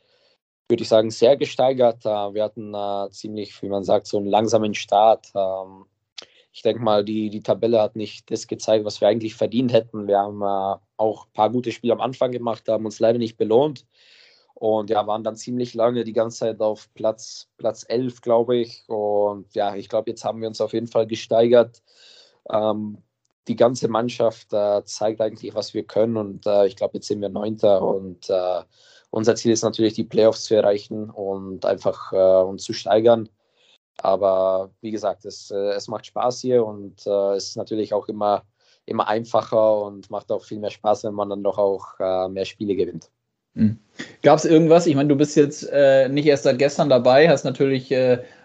würde 0.69 0.83
ich 0.83 0.89
sagen, 0.89 1.11
sehr 1.11 1.37
gesteigert. 1.37 2.05
Äh, 2.05 2.33
wir 2.33 2.43
hatten 2.43 2.73
äh, 2.73 3.09
ziemlich, 3.11 3.61
wie 3.61 3.69
man 3.69 3.83
sagt, 3.83 4.07
so 4.07 4.17
einen 4.17 4.27
langsamen 4.27 4.73
Start. 4.73 5.27
Ähm, 5.35 5.85
ich 6.51 6.61
denke 6.61 6.83
mal, 6.83 7.03
die, 7.03 7.29
die 7.29 7.41
Tabelle 7.41 7.81
hat 7.81 7.95
nicht 7.95 8.29
das 8.31 8.47
gezeigt, 8.47 8.85
was 8.85 9.01
wir 9.01 9.07
eigentlich 9.07 9.35
verdient 9.35 9.73
hätten. 9.73 10.07
Wir 10.07 10.19
haben 10.19 10.43
auch 10.97 11.25
ein 11.25 11.33
paar 11.33 11.49
gute 11.49 11.71
Spiele 11.71 11.93
am 11.93 12.01
Anfang 12.01 12.31
gemacht, 12.31 12.67
haben 12.69 12.85
uns 12.85 12.99
leider 12.99 13.17
nicht 13.17 13.37
belohnt. 13.37 13.87
Und 14.53 14.91
ja, 14.91 15.05
waren 15.07 15.23
dann 15.23 15.35
ziemlich 15.35 15.73
lange 15.73 16.03
die 16.03 16.13
ganze 16.13 16.39
Zeit 16.39 16.61
auf 16.61 16.93
Platz, 16.93 17.49
Platz 17.57 17.85
11, 17.87 18.21
glaube 18.21 18.57
ich. 18.57 18.83
Und 18.87 19.53
ja, 19.55 19.75
ich 19.75 19.89
glaube, 19.89 20.11
jetzt 20.11 20.23
haben 20.23 20.41
wir 20.41 20.47
uns 20.47 20.61
auf 20.61 20.73
jeden 20.73 20.87
Fall 20.87 21.07
gesteigert. 21.07 21.81
Ähm, 22.51 22.99
die 23.47 23.55
ganze 23.55 23.88
Mannschaft 23.88 24.53
äh, 24.53 24.83
zeigt 24.85 25.21
eigentlich, 25.21 25.53
was 25.53 25.73
wir 25.73 25.83
können. 25.83 26.17
Und 26.17 26.45
äh, 26.45 26.67
ich 26.67 26.75
glaube, 26.75 26.95
jetzt 26.95 27.07
sind 27.07 27.21
wir 27.21 27.29
Neunter 27.29 27.81
und 27.81 28.29
äh, 28.29 28.62
unser 29.09 29.35
Ziel 29.35 29.51
ist 29.51 29.63
natürlich, 29.63 29.93
die 29.93 30.03
Playoffs 30.03 30.45
zu 30.45 30.55
erreichen 30.55 31.09
und 31.09 31.65
einfach 31.65 32.13
äh, 32.13 32.43
uns 32.43 32.63
zu 32.63 32.73
steigern. 32.73 33.29
Aber 33.97 34.71
wie 34.81 34.91
gesagt, 34.91 35.25
es, 35.25 35.51
äh, 35.51 35.73
es 35.73 35.88
macht 35.88 36.07
Spaß 36.07 36.41
hier 36.41 36.65
und 36.65 37.05
äh, 37.05 37.35
es 37.35 37.50
ist 37.50 37.57
natürlich 37.57 37.93
auch 37.93 38.07
immer, 38.07 38.43
immer 38.85 39.07
einfacher 39.07 39.81
und 39.83 40.09
macht 40.09 40.31
auch 40.31 40.43
viel 40.43 40.59
mehr 40.59 40.71
Spaß, 40.71 41.03
wenn 41.03 41.13
man 41.13 41.29
dann 41.29 41.43
doch 41.43 41.57
auch 41.57 42.00
mehr 42.29 42.45
Spiele 42.45 42.75
gewinnt. 42.75 43.09
Mhm. 43.53 43.79
Gab 44.23 44.39
es 44.39 44.45
irgendwas? 44.45 44.88
Ich 44.88 44.95
meine, 44.95 45.09
du 45.09 45.15
bist 45.15 45.38
jetzt 45.38 45.63
nicht 46.09 46.25
erst 46.25 46.43
seit 46.43 46.57
gestern 46.57 46.89
dabei, 46.89 47.29
hast 47.29 47.45
natürlich 47.45 47.93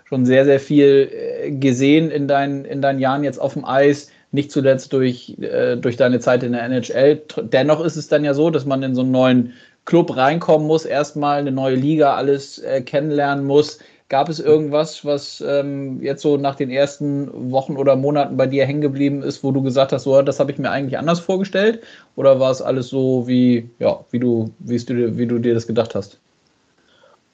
schon 0.05 0.27
sehr, 0.27 0.45
sehr 0.45 0.61
viel 0.61 1.57
gesehen 1.59 2.11
in, 2.11 2.29
dein, 2.29 2.65
in 2.67 2.83
deinen 2.83 3.01
Jahren 3.01 3.25
jetzt 3.25 3.41
auf 3.41 3.55
dem 3.55 3.65
Eis 3.65 4.11
nicht 4.33 4.53
zuletzt 4.53 4.93
durch, 4.93 5.37
äh, 5.41 5.77
durch 5.77 5.97
deine 5.97 6.21
Zeit 6.21 6.43
in 6.43 6.53
der 6.53 6.63
NHL. 6.65 7.23
Dennoch 7.43 7.85
ist 7.85 7.97
es 7.97 8.09
dann 8.09 8.25
ja 8.25 8.35
so, 8.35 8.51
dass 8.51 8.67
man 8.67 8.83
in 8.83 8.95
so 8.95 9.03
einen 9.03 9.11
neuen 9.11 9.53
Club 9.85 10.17
reinkommen 10.17 10.67
muss, 10.67 10.85
erstmal 10.85 11.39
eine 11.39 11.53
neue 11.53 11.75
Liga, 11.75 12.15
alles 12.15 12.59
äh, 12.59 12.83
kennenlernen 12.83 13.47
muss. 13.47 13.79
Gab 14.11 14.29
es 14.29 14.41
irgendwas, 14.41 15.05
was 15.05 15.43
ähm, 15.47 16.03
jetzt 16.03 16.23
so 16.23 16.39
nach 16.39 16.55
den 16.55 16.71
ersten 16.71 17.51
Wochen 17.51 17.77
oder 17.77 17.95
Monaten 17.97 18.37
bei 18.37 18.47
dir 18.47 18.65
hängen 18.65 18.81
geblieben 18.81 19.23
ist, 19.23 19.43
wo 19.45 19.51
du 19.51 19.63
gesagt 19.63 19.93
hast, 19.93 20.05
so, 20.05 20.21
das 20.23 20.41
habe 20.41 20.51
ich 20.51 20.59
mir 20.59 20.71
eigentlich 20.71 20.99
anders 20.99 21.21
vorgestellt? 21.21 21.83
Oder 22.17 22.41
war 22.41 22.51
es 22.51 22.63
alles 22.63 22.89
so, 22.89 23.27
wie, 23.27 23.69
ja, 23.79 24.03
wie, 24.11 24.19
du, 24.19 24.51
wie, 24.61 24.79
du, 24.79 25.17
wie 25.17 25.27
du 25.27 25.39
dir 25.39 25.55
das 25.55 25.67
gedacht 25.67 25.95
hast? 25.95 26.19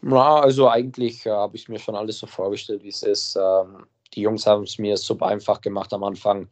Ja, 0.03 0.41
also 0.41 0.69
eigentlich 0.69 1.27
äh, 1.27 1.31
habe 1.31 1.57
ich 1.57 1.69
mir 1.69 1.79
schon 1.79 1.95
alles 1.95 2.19
so 2.19 2.27
vorgestellt, 2.27 2.85
wie 2.85 2.89
es 2.89 3.03
ist. 3.03 3.37
Ähm, 3.37 3.87
die 4.15 4.21
Jungs 4.21 4.47
haben 4.47 4.65
es 4.65 4.79
mir 4.79 4.97
super 4.97 5.27
einfach 5.27 5.61
gemacht 5.61 5.93
am 5.93 6.05
Anfang 6.05 6.49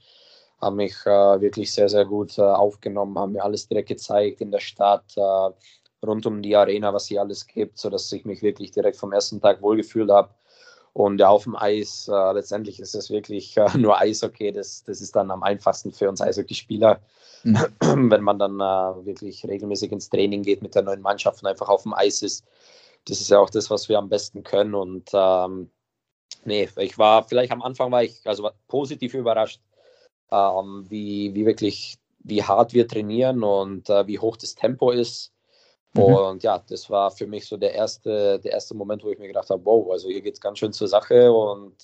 haben 0.63 0.77
mich 0.77 0.95
äh, 1.05 1.41
wirklich 1.41 1.73
sehr, 1.73 1.89
sehr 1.89 2.05
gut 2.05 2.39
äh, 2.39 2.43
aufgenommen, 2.43 3.19
haben 3.19 3.33
mir 3.33 3.45
alles 3.45 3.67
direkt 3.67 3.89
gezeigt 3.89 4.41
in 4.41 4.53
der 4.53 4.61
Stadt, 4.61 5.05
äh, 5.17 6.07
rund 6.07 6.25
um 6.27 6.41
die 6.41 6.57
Arena, 6.57 6.95
was 6.95 7.07
hier 7.07 7.21
alles 7.21 7.47
gibt, 7.47 7.79
sodass 7.79 8.11
ich 8.13 8.25
mich 8.25 8.43
wirklich 8.43 8.71
direkt 8.71 8.97
vom 8.97 9.13
ersten 9.13 9.41
Tag 9.41 9.61
wohlgefühlt 9.61 10.11
habe. 10.11 10.31
Und 10.93 11.19
ja, 11.19 11.29
auf 11.31 11.45
dem 11.45 11.57
Eis, 11.57 12.09
äh, 12.09 12.33
letztendlich 12.33 12.79
ist 12.79 12.95
es 12.95 13.11
wirklich 13.11 13.57
äh, 13.57 13.67
nur 13.79 13.99
Eishockey. 13.99 14.53
Das, 14.53 14.85
das 14.85 15.01
ist 15.01 15.17
dann 15.17 15.31
am 15.31 15.43
einfachsten 15.43 15.93
für 15.93 16.09
uns 16.09 16.21
Eishockeyspieler, 16.21 17.01
mhm. 17.43 17.59
wenn 18.11 18.23
man 18.23 18.39
dann 18.39 18.57
äh, 18.57 19.07
wirklich 19.07 19.45
regelmäßig 19.45 19.91
ins 19.93 20.11
Training 20.11 20.43
geht 20.43 20.63
mit 20.63 20.75
der 20.75 20.83
neuen 20.83 21.03
Mannschaft 21.03 21.43
und 21.43 21.49
einfach 21.49 21.69
auf 21.69 21.83
dem 21.83 21.95
Eis 21.95 22.23
ist. 22.23 22.45
Das 23.07 23.21
ist 23.21 23.31
ja 23.31 23.41
auch 23.41 23.51
das, 23.51 23.69
was 23.71 23.89
wir 23.89 23.99
am 23.99 24.09
besten 24.09 24.45
können. 24.45 24.75
Und 24.75 25.11
ähm, 25.13 25.71
nee, 26.45 26.69
ich 26.77 26.99
war, 26.99 27.25
vielleicht 27.25 27.51
am 27.53 27.63
Anfang 27.63 27.91
war 27.91 28.05
ich 28.05 28.21
also 28.27 28.49
positiv 28.69 29.15
überrascht, 29.15 29.61
ähm, 30.31 30.87
wie, 30.89 31.35
wie 31.35 31.47
wirklich, 31.47 31.99
wie 32.21 32.43
hart 32.43 32.73
wir 32.75 32.87
trainieren 32.87 33.43
und 33.43 33.91
äh, 33.91 34.07
wie 34.07 34.19
hoch 34.19 34.37
das 34.37 34.55
Tempo 34.55 34.91
ist. 34.91 35.33
Mhm. 35.95 36.03
Und 36.03 36.43
ja, 36.43 36.63
das 36.69 36.89
war 36.91 37.11
für 37.11 37.27
mich 37.27 37.47
so 37.47 37.57
der 37.57 37.75
erste, 37.75 38.39
der 38.41 38.53
erste 38.53 38.75
Moment, 38.75 39.05
wo 39.05 39.11
ich 39.11 39.19
mir 39.19 39.29
gedacht 39.29 39.51
habe, 39.51 39.65
wow, 39.65 39.91
also 39.91 40.09
hier 40.09 40.23
geht 40.23 40.35
es 40.35 40.41
ganz 40.41 40.59
schön 40.59 40.73
zur 40.73 40.89
Sache 40.89 41.33
und 41.33 41.75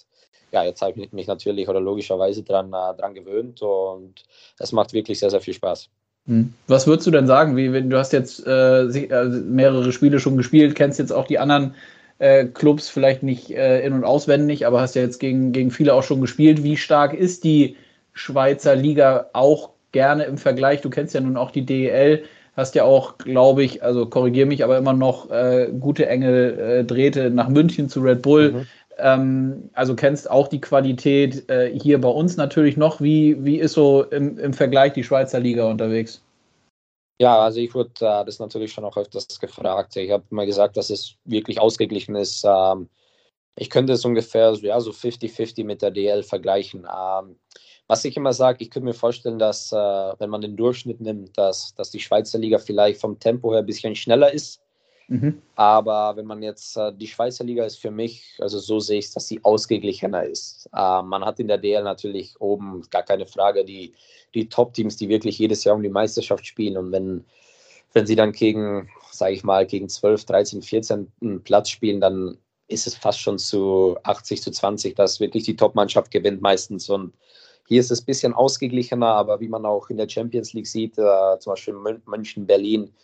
ja, 0.51 0.65
jetzt 0.65 0.81
habe 0.81 0.99
ich 0.99 1.13
mich 1.13 1.27
natürlich 1.27 1.69
oder 1.69 1.81
logischerweise 1.81 2.43
dran, 2.43 2.69
äh, 2.69 2.97
dran 2.97 3.15
gewöhnt 3.15 3.61
und 3.61 4.25
es 4.59 4.73
macht 4.73 4.93
wirklich 4.93 5.19
sehr, 5.19 5.31
sehr 5.31 5.43
viel 5.43 5.55
Spaß. 5.55 5.91
Mhm. 6.25 6.55
Was 6.67 6.87
würdest 6.87 7.07
du 7.07 7.11
denn 7.11 7.27
sagen? 7.27 7.57
Wie, 7.57 7.73
wenn 7.73 7.91
du 7.91 7.99
hast 7.99 8.13
jetzt 8.13 8.47
äh, 8.47 8.85
äh, 8.85 9.25
mehrere 9.25 9.93
Spiele 9.93 10.21
schon 10.21 10.37
gespielt, 10.37 10.75
kennst 10.75 10.99
jetzt 10.99 11.13
auch 11.13 11.27
die 11.27 11.39
anderen 11.39 11.75
äh, 12.19 12.47
Clubs 12.47 12.89
vielleicht 12.89 13.23
nicht 13.23 13.51
äh, 13.51 13.85
in- 13.85 13.93
und 13.93 14.05
auswendig, 14.05 14.67
aber 14.67 14.81
hast 14.81 14.95
ja 14.95 15.03
jetzt 15.03 15.19
gegen, 15.19 15.53
gegen 15.53 15.71
viele 15.71 15.95
auch 15.95 16.03
schon 16.03 16.21
gespielt. 16.21 16.63
Wie 16.63 16.77
stark 16.77 17.13
ist 17.13 17.45
die 17.45 17.77
Schweizer 18.19 18.75
Liga 18.75 19.31
auch 19.33 19.71
gerne 19.93 20.25
im 20.25 20.39
Vergleich. 20.39 20.81
Du 20.81 20.91
kennst 20.91 21.15
ja 21.15 21.21
nun 21.21 21.37
auch 21.37 21.51
die 21.51 21.65
DEL, 21.65 22.25
hast 22.57 22.75
ja 22.75 22.85
auch, 22.85 23.17
glaube 23.19 23.63
ich, 23.63 23.83
also 23.83 24.07
korrigiere 24.07 24.47
mich, 24.47 24.65
aber 24.65 24.77
immer 24.77 24.93
noch 24.93 25.31
äh, 25.31 25.71
gute 25.79 26.07
enge 26.07 26.53
äh, 26.53 26.85
Drähte 26.85 27.31
nach 27.31 27.49
München 27.49 27.89
zu 27.89 28.01
Red 28.01 28.23
Bull. 28.23 28.53
Mhm. 28.53 28.67
Ähm, 28.99 29.71
also 29.75 29.95
kennst 29.95 30.29
auch 30.29 30.49
die 30.49 30.61
Qualität 30.61 31.49
äh, 31.49 31.73
hier 31.79 32.01
bei 32.01 32.09
uns 32.09 32.37
natürlich 32.37 32.77
noch. 32.77 33.01
Wie, 33.01 33.43
wie 33.45 33.59
ist 33.59 33.75
so 33.75 34.03
im, 34.03 34.37
im 34.39 34.53
Vergleich 34.53 34.93
die 34.93 35.05
Schweizer 35.05 35.39
Liga 35.39 35.71
unterwegs? 35.71 36.21
Ja, 37.21 37.39
also 37.41 37.61
ich 37.61 37.75
wurde 37.75 37.91
äh, 38.01 38.25
das 38.25 38.41
natürlich 38.41 38.73
schon 38.73 38.85
auch 38.85 38.97
öfters 38.97 39.39
gefragt. 39.39 39.97
Ich 39.97 40.11
habe 40.11 40.25
mal 40.31 40.47
gesagt, 40.47 40.77
dass 40.77 40.91
es 40.91 41.15
wirklich 41.25 41.61
ausgeglichen 41.61 42.17
ist. 42.17 42.45
Ähm, 42.45 42.89
ich 43.55 43.71
könnte 43.71 43.93
es 43.93 44.05
ungefähr 44.05 44.53
ja, 44.63 44.81
so 44.81 44.91
50-50 44.91 45.65
mit 45.65 45.83
der 45.83 45.93
DL 45.93 46.25
vergleichen. 46.25 46.81
Ähm, 46.81 47.37
was 47.89 48.05
ich 48.05 48.17
immer 48.17 48.35
sage, 48.35 48.63
ich 48.63 48.71
könnte 48.71 48.85
mir 48.85 48.95
vorstellen, 48.95 49.39
dass, 49.39 49.73
äh, 49.73 49.77
wenn 49.77 50.31
man 50.31 50.43
den 50.43 50.57
Durchschnitt 50.57 51.01
nimmt, 51.01 51.37
dass, 51.37 51.75
dass 51.75 51.91
die 51.91 52.01
Schweizer 52.01 52.39
Liga 52.39 52.59
vielleicht 52.59 53.01
vom 53.01 53.19
Tempo 53.19 53.51
her 53.51 53.61
ein 53.61 53.67
bisschen 53.67 53.97
schneller 53.97 54.33
ist. 54.33 54.61
Mhm. 55.09 55.41
Aber 55.55 56.15
wenn 56.17 56.27
man 56.27 56.43
jetzt, 56.43 56.77
äh, 56.77 56.93
die 56.93 57.07
Schweizer 57.07 57.45
Liga 57.45 57.65
ist 57.65 57.79
für 57.79 57.91
mich, 57.91 58.37
also 58.41 58.59
so 58.59 58.79
sehe 58.79 58.99
ich 58.99 59.07
es, 59.07 59.15
dass 59.15 59.27
sie 59.27 59.43
ausgeglichener 59.43 60.25
ist. 60.25 60.69
Äh, 60.75 61.03
man 61.03 61.25
hat 61.25 61.41
in 61.41 61.49
der 61.49 61.57
DL 61.57 61.83
natürlich 61.83 62.39
oben 62.41 62.83
gar 62.91 63.03
keine 63.03 63.25
Frage 63.25 63.65
die, 63.65 63.95
die 64.35 64.51
Top-Teams, 64.51 64.99
die 64.99 65.09
wirklich 65.09 65.39
jedes 65.39 65.65
Jahr 65.65 65.75
um 65.75 65.83
die 65.83 65.89
Meisterschaft 65.89 66.47
spielen. 66.47 66.77
Und 66.77 66.93
wenn, 66.93 67.25
wenn 67.95 68.07
sie 68.07 68.17
dann 68.17 68.33
gegen, 68.33 68.91
sage 69.11 69.33
ich 69.33 69.45
mal, 69.45 69.67
gegen 69.67 69.89
12, 69.89 70.27
13, 70.27 70.61
14 70.61 71.13
Platz 71.43 71.71
spielen, 71.71 72.03
dann 72.03 72.37
ist 72.67 72.87
es 72.87 72.95
fast 72.95 73.21
schon 73.21 73.39
zu 73.39 73.97
80 74.03 74.43
zu 74.43 74.51
20, 74.51 74.95
dass 74.95 75.21
wirklich 75.21 75.45
die 75.45 75.57
Top-Mannschaft 75.57 76.11
gewinnt 76.11 76.43
meistens. 76.43 76.91
Und 76.91 77.15
hier 77.69 77.81
ist 77.81 77.91
es 77.91 78.01
ein 78.01 78.07
bisschen 78.07 78.33
ausgeglichener, 78.33 79.09
aber 79.09 79.41
wie 79.41 79.49
man 79.49 79.67
auch 79.67 79.91
in 79.91 79.99
der 79.99 80.09
Champions 80.09 80.55
League 80.55 80.67
sieht, 80.67 80.97
äh, 80.97 81.39
zum 81.39 81.53
Beispiel 81.53 81.75
München, 82.07 82.47
Berlin, 82.47 82.95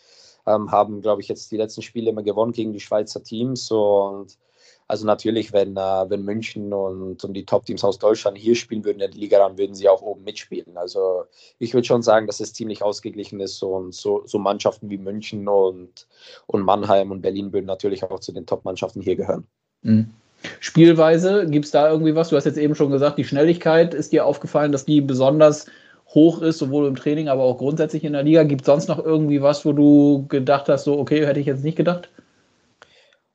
ähm, 0.47 0.71
haben, 0.71 1.01
glaube 1.01 1.21
ich, 1.21 1.27
jetzt 1.27 1.51
die 1.51 1.57
letzten 1.57 1.83
Spiele 1.83 2.09
immer 2.09 2.23
gewonnen 2.23 2.51
gegen 2.51 2.73
die 2.73 2.79
Schweizer 2.79 3.21
Teams. 3.23 3.69
Und 3.69 4.39
also 4.87 5.05
natürlich, 5.05 5.53
wenn, 5.53 5.77
äh, 5.77 6.09
wenn 6.09 6.23
München 6.23 6.73
und, 6.73 7.23
und 7.23 7.33
die 7.33 7.45
Top-Teams 7.45 7.83
aus 7.83 7.99
Deutschland 7.99 8.39
hier 8.39 8.55
spielen 8.55 8.83
würden 8.83 9.01
in 9.01 9.11
der 9.11 9.19
Liga, 9.19 9.37
dann 9.37 9.59
würden 9.59 9.75
sie 9.75 9.87
auch 9.87 10.01
oben 10.01 10.23
mitspielen. 10.23 10.77
Also 10.77 11.25
ich 11.59 11.75
würde 11.75 11.85
schon 11.85 12.01
sagen, 12.01 12.25
dass 12.25 12.39
es 12.39 12.53
ziemlich 12.53 12.81
ausgeglichen 12.81 13.39
ist 13.41 13.61
und 13.61 13.93
so, 13.93 14.23
so 14.25 14.39
Mannschaften 14.39 14.89
wie 14.89 14.97
München 14.97 15.47
und, 15.47 16.07
und 16.47 16.63
Mannheim 16.63 17.11
und 17.11 17.21
Berlin 17.21 17.53
würden 17.53 17.67
natürlich 17.67 18.03
auch 18.03 18.19
zu 18.19 18.31
den 18.31 18.47
Top-Mannschaften 18.47 19.01
hier 19.01 19.15
gehören. 19.15 19.45
Mhm. 19.83 20.11
Spielweise, 20.59 21.45
gibt 21.47 21.65
es 21.65 21.71
da 21.71 21.89
irgendwie 21.89 22.15
was? 22.15 22.29
Du 22.29 22.35
hast 22.35 22.45
jetzt 22.45 22.57
eben 22.57 22.75
schon 22.75 22.91
gesagt, 22.91 23.17
die 23.17 23.23
Schnelligkeit 23.23 23.93
ist 23.93 24.11
dir 24.11 24.25
aufgefallen, 24.25 24.71
dass 24.71 24.85
die 24.85 25.01
besonders 25.01 25.65
hoch 26.09 26.41
ist, 26.41 26.59
sowohl 26.59 26.87
im 26.87 26.95
Training, 26.95 27.27
aber 27.27 27.43
auch 27.43 27.57
grundsätzlich 27.57 28.03
in 28.03 28.13
der 28.13 28.23
Liga. 28.23 28.43
Gibt 28.43 28.61
es 28.61 28.67
sonst 28.67 28.87
noch 28.87 29.03
irgendwie 29.03 29.41
was, 29.41 29.65
wo 29.65 29.73
du 29.73 30.25
gedacht 30.27 30.69
hast, 30.69 30.85
so, 30.85 30.97
okay, 30.97 31.25
hätte 31.25 31.39
ich 31.39 31.45
jetzt 31.45 31.63
nicht 31.63 31.77
gedacht? 31.77 32.09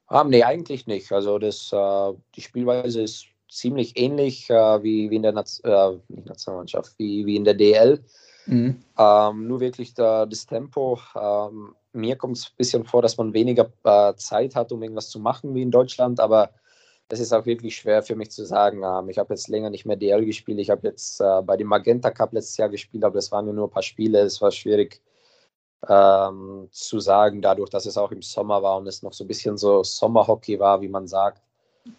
Ah, 0.06 0.24
nee, 0.24 0.42
eigentlich 0.42 0.86
nicht. 0.86 1.12
Also 1.12 1.38
das, 1.38 1.72
äh, 1.72 2.12
die 2.34 2.40
Spielweise 2.40 3.02
ist 3.02 3.26
ziemlich 3.48 3.96
ähnlich 3.96 4.48
äh, 4.50 4.82
wie, 4.82 5.10
wie 5.10 5.16
in 5.16 5.22
der 5.22 5.32
Naz 5.32 5.60
äh, 5.64 5.92
Nationalmannschaft, 6.08 6.92
wie, 6.98 7.26
wie 7.26 7.36
in 7.36 7.44
der 7.44 7.54
DL. 7.54 8.00
Mhm. 8.46 8.82
Ähm, 8.98 9.46
nur 9.46 9.60
wirklich 9.60 9.94
da, 9.94 10.26
das 10.26 10.46
Tempo. 10.46 10.98
Ähm, 11.14 11.74
mir 11.92 12.16
kommt 12.16 12.36
es 12.36 12.46
ein 12.46 12.56
bisschen 12.56 12.84
vor, 12.84 13.02
dass 13.02 13.16
man 13.16 13.32
weniger 13.32 13.70
äh, 13.84 14.14
Zeit 14.14 14.54
hat, 14.54 14.72
um 14.72 14.82
irgendwas 14.82 15.10
zu 15.10 15.20
machen 15.20 15.54
wie 15.54 15.62
in 15.62 15.70
Deutschland, 15.70 16.20
aber 16.20 16.50
es 17.12 17.20
ist 17.20 17.32
auch 17.32 17.44
wirklich 17.44 17.76
schwer 17.76 18.02
für 18.02 18.14
mich 18.14 18.30
zu 18.30 18.44
sagen. 18.44 18.82
Ähm, 18.84 19.08
ich 19.08 19.18
habe 19.18 19.34
jetzt 19.34 19.48
länger 19.48 19.70
nicht 19.70 19.84
mehr 19.84 19.96
DL 19.96 20.24
gespielt. 20.24 20.58
Ich 20.58 20.70
habe 20.70 20.86
jetzt 20.86 21.20
äh, 21.20 21.42
bei 21.42 21.56
dem 21.56 21.66
Magenta 21.66 22.10
Cup 22.10 22.32
letztes 22.32 22.56
Jahr 22.56 22.68
gespielt, 22.68 23.04
aber 23.04 23.14
das 23.14 23.32
waren 23.32 23.52
nur 23.52 23.66
ein 23.66 23.70
paar 23.70 23.82
Spiele. 23.82 24.20
Es 24.20 24.40
war 24.40 24.50
schwierig 24.50 25.00
ähm, 25.88 26.68
zu 26.70 27.00
sagen, 27.00 27.42
dadurch, 27.42 27.70
dass 27.70 27.86
es 27.86 27.96
auch 27.96 28.12
im 28.12 28.22
Sommer 28.22 28.62
war 28.62 28.76
und 28.76 28.86
es 28.86 29.02
noch 29.02 29.12
so 29.12 29.24
ein 29.24 29.28
bisschen 29.28 29.56
so 29.56 29.82
Sommerhockey 29.82 30.58
war, 30.60 30.80
wie 30.80 30.88
man 30.88 31.06
sagt. 31.08 31.42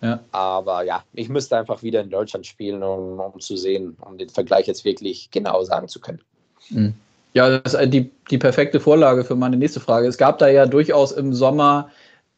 Ja. 0.01 0.19
Aber 0.31 0.83
ja, 0.83 1.03
ich 1.13 1.27
müsste 1.27 1.57
einfach 1.57 1.81
wieder 1.83 2.01
in 2.01 2.09
Deutschland 2.09 2.45
spielen, 2.45 2.81
um, 2.83 3.19
um 3.19 3.39
zu 3.39 3.57
sehen, 3.57 3.97
um 4.05 4.17
den 4.17 4.29
Vergleich 4.29 4.67
jetzt 4.67 4.85
wirklich 4.85 5.29
genau 5.31 5.63
sagen 5.63 5.87
zu 5.87 5.99
können. 5.99 6.21
Mhm. 6.69 6.93
Ja, 7.33 7.59
das 7.59 7.73
ist 7.73 7.93
die, 7.93 8.11
die 8.29 8.37
perfekte 8.37 8.79
Vorlage 8.79 9.23
für 9.23 9.35
meine 9.35 9.57
nächste 9.57 9.79
Frage. 9.79 10.07
Es 10.07 10.17
gab 10.17 10.37
da 10.39 10.49
ja 10.49 10.65
durchaus 10.65 11.13
im 11.13 11.33
Sommer 11.33 11.89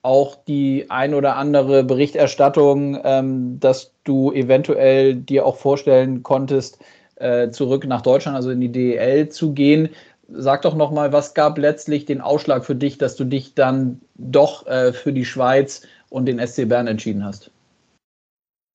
auch 0.04 0.36
die 0.36 0.90
ein 0.90 1.14
oder 1.14 1.38
andere 1.38 1.84
Berichterstattung, 1.84 3.00
ähm, 3.04 3.60
dass 3.60 3.94
du 4.04 4.32
eventuell 4.34 5.16
dir 5.16 5.46
auch 5.46 5.56
vorstellen 5.56 6.24
konntest, 6.24 6.80
äh, 7.16 7.50
zurück 7.50 7.86
nach 7.88 8.02
Deutschland, 8.02 8.36
also 8.36 8.52
in 8.52 8.60
die 8.60 8.72
DEL 8.72 9.30
zu 9.30 9.54
gehen. 9.54 9.90
Sag 10.28 10.64
doch 10.64 10.76
nochmal, 10.76 11.14
was 11.14 11.34
gab 11.34 11.58
letztlich 11.58 12.06
den 12.06 12.22
Ausschlag 12.22 12.66
für 12.66 12.76
dich, 12.76 12.98
dass 12.98 13.16
du 13.16 13.24
dich 13.24 13.56
dann 13.56 14.02
doch 14.16 14.68
äh, 14.68 14.92
für 14.92 15.14
die 15.14 15.26
Schweiz 15.26 15.84
und 16.10 16.26
den 16.26 16.46
SC 16.46 16.68
Bern 16.68 16.88
entschieden 16.88 17.24
hast? 17.24 17.50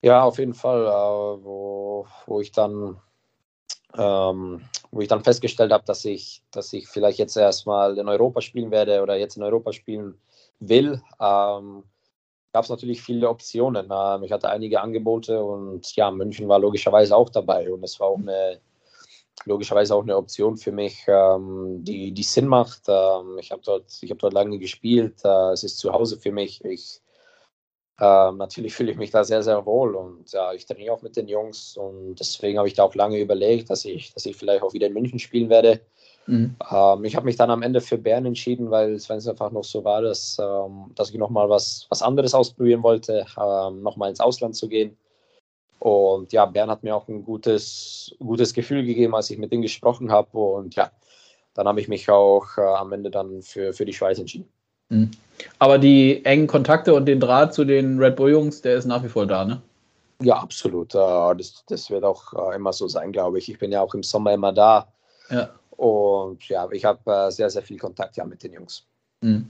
Ja, 0.02 0.22
auf 0.22 0.38
jeden 0.38 0.54
Fall, 0.54 0.86
äh, 0.86 1.44
wo, 1.44 2.06
wo 2.26 2.40
ich 2.40 2.52
dann 2.52 2.96
ähm, 3.96 4.62
wo 4.90 5.00
ich 5.00 5.08
dann 5.08 5.24
festgestellt 5.24 5.72
habe, 5.72 5.84
dass 5.84 6.04
ich, 6.04 6.42
dass 6.50 6.72
ich 6.72 6.88
vielleicht 6.88 7.18
jetzt 7.18 7.36
erstmal 7.36 7.98
in 7.98 8.08
Europa 8.08 8.40
spielen 8.40 8.70
werde 8.70 9.02
oder 9.02 9.16
jetzt 9.16 9.36
in 9.36 9.42
Europa 9.42 9.72
spielen 9.72 10.18
will, 10.60 11.02
ähm, 11.20 11.84
gab 12.52 12.64
es 12.64 12.70
natürlich 12.70 13.02
viele 13.02 13.28
Optionen. 13.28 13.88
Ähm, 13.90 14.22
ich 14.24 14.32
hatte 14.32 14.50
einige 14.50 14.80
Angebote 14.80 15.42
und 15.42 15.94
ja, 15.96 16.10
München 16.10 16.48
war 16.48 16.58
logischerweise 16.58 17.16
auch 17.16 17.30
dabei 17.30 17.72
und 17.72 17.82
es 17.84 18.00
war 18.00 18.08
auch 18.08 18.18
eine, 18.18 18.60
logischerweise 19.44 19.94
auch 19.94 20.02
eine 20.02 20.16
Option 20.16 20.56
für 20.56 20.72
mich, 20.72 21.04
ähm, 21.06 21.84
die, 21.84 22.12
die 22.12 22.22
Sinn 22.22 22.46
macht. 22.46 22.82
Ähm, 22.88 23.38
ich 23.38 23.50
habe 23.50 23.62
dort, 23.64 23.90
hab 23.90 24.18
dort 24.18 24.32
lange 24.32 24.58
gespielt. 24.58 25.20
Äh, 25.24 25.52
es 25.52 25.64
ist 25.64 25.78
zu 25.78 25.92
Hause 25.92 26.18
für 26.18 26.32
mich. 26.32 26.64
Ich, 26.64 27.00
äh, 28.00 28.32
natürlich 28.32 28.74
fühle 28.76 28.92
ich 28.92 28.98
mich 28.98 29.10
da 29.10 29.24
sehr, 29.24 29.42
sehr 29.42 29.64
wohl 29.66 29.94
und 29.94 30.32
ja, 30.32 30.52
ich 30.52 30.66
trainiere 30.66 30.94
auch 30.94 31.02
mit 31.02 31.16
den 31.16 31.28
Jungs 31.28 31.76
und 31.76 32.16
deswegen 32.16 32.58
habe 32.58 32.68
ich 32.68 32.74
da 32.74 32.84
auch 32.84 32.94
lange 32.94 33.18
überlegt, 33.18 33.70
dass 33.70 33.84
ich, 33.84 34.12
dass 34.14 34.26
ich 34.26 34.36
vielleicht 34.36 34.62
auch 34.62 34.72
wieder 34.72 34.86
in 34.86 34.94
München 34.94 35.18
spielen 35.18 35.50
werde. 35.50 35.80
Mhm. 36.28 36.56
Ähm, 36.70 37.04
ich 37.04 37.16
habe 37.16 37.24
mich 37.24 37.36
dann 37.36 37.50
am 37.50 37.62
Ende 37.62 37.80
für 37.80 37.96
Bern 37.96 38.26
entschieden, 38.26 38.70
weil 38.70 38.92
es 38.92 39.10
einfach 39.10 39.50
noch 39.50 39.64
so 39.64 39.82
war, 39.82 40.02
dass, 40.02 40.36
ähm, 40.38 40.92
dass 40.94 41.10
ich 41.10 41.16
nochmal 41.16 41.48
was, 41.48 41.86
was 41.88 42.02
anderes 42.02 42.34
ausprobieren 42.34 42.82
wollte, 42.82 43.24
ähm, 43.40 43.82
nochmal 43.82 44.10
ins 44.10 44.20
Ausland 44.20 44.54
zu 44.54 44.68
gehen. 44.68 44.96
Und 45.78 46.32
ja, 46.32 46.44
Bern 46.44 46.70
hat 46.70 46.82
mir 46.82 46.94
auch 46.94 47.08
ein 47.08 47.24
gutes, 47.24 48.14
gutes 48.18 48.52
Gefühl 48.52 48.84
gegeben, 48.84 49.14
als 49.14 49.30
ich 49.30 49.38
mit 49.38 49.52
ihm 49.52 49.62
gesprochen 49.62 50.12
habe. 50.12 50.36
Und 50.36 50.74
ja, 50.74 50.90
dann 51.54 51.66
habe 51.66 51.80
ich 51.80 51.88
mich 51.88 52.10
auch 52.10 52.44
äh, 52.58 52.60
am 52.60 52.92
Ende 52.92 53.10
dann 53.10 53.40
für, 53.40 53.72
für 53.72 53.86
die 53.86 53.94
Schweiz 53.94 54.18
entschieden. 54.18 54.48
Mhm. 54.90 55.10
Aber 55.58 55.78
die 55.78 56.24
engen 56.26 56.46
Kontakte 56.46 56.92
und 56.94 57.06
den 57.06 57.20
Draht 57.20 57.54
zu 57.54 57.64
den 57.64 57.98
Red 57.98 58.16
Bull-Jungs, 58.16 58.60
der 58.60 58.76
ist 58.76 58.84
nach 58.84 59.02
wie 59.02 59.08
vor 59.08 59.26
da, 59.26 59.46
ne? 59.46 59.62
Ja, 60.20 60.34
absolut. 60.34 60.94
Äh, 60.94 60.98
das, 61.36 61.64
das 61.68 61.88
wird 61.88 62.04
auch 62.04 62.34
äh, 62.34 62.56
immer 62.56 62.74
so 62.74 62.86
sein, 62.86 63.12
glaube 63.12 63.38
ich. 63.38 63.48
Ich 63.50 63.58
bin 63.58 63.72
ja 63.72 63.80
auch 63.80 63.94
im 63.94 64.02
Sommer 64.02 64.34
immer 64.34 64.52
da. 64.52 64.92
Ja. 65.30 65.50
Und 65.78 66.48
ja, 66.48 66.68
ich 66.72 66.84
habe 66.84 66.98
äh, 67.10 67.30
sehr, 67.30 67.48
sehr 67.50 67.62
viel 67.62 67.78
Kontakt 67.78 68.16
ja 68.16 68.24
mit 68.24 68.42
den 68.42 68.52
Jungs. 68.52 68.84
Mhm. 69.22 69.48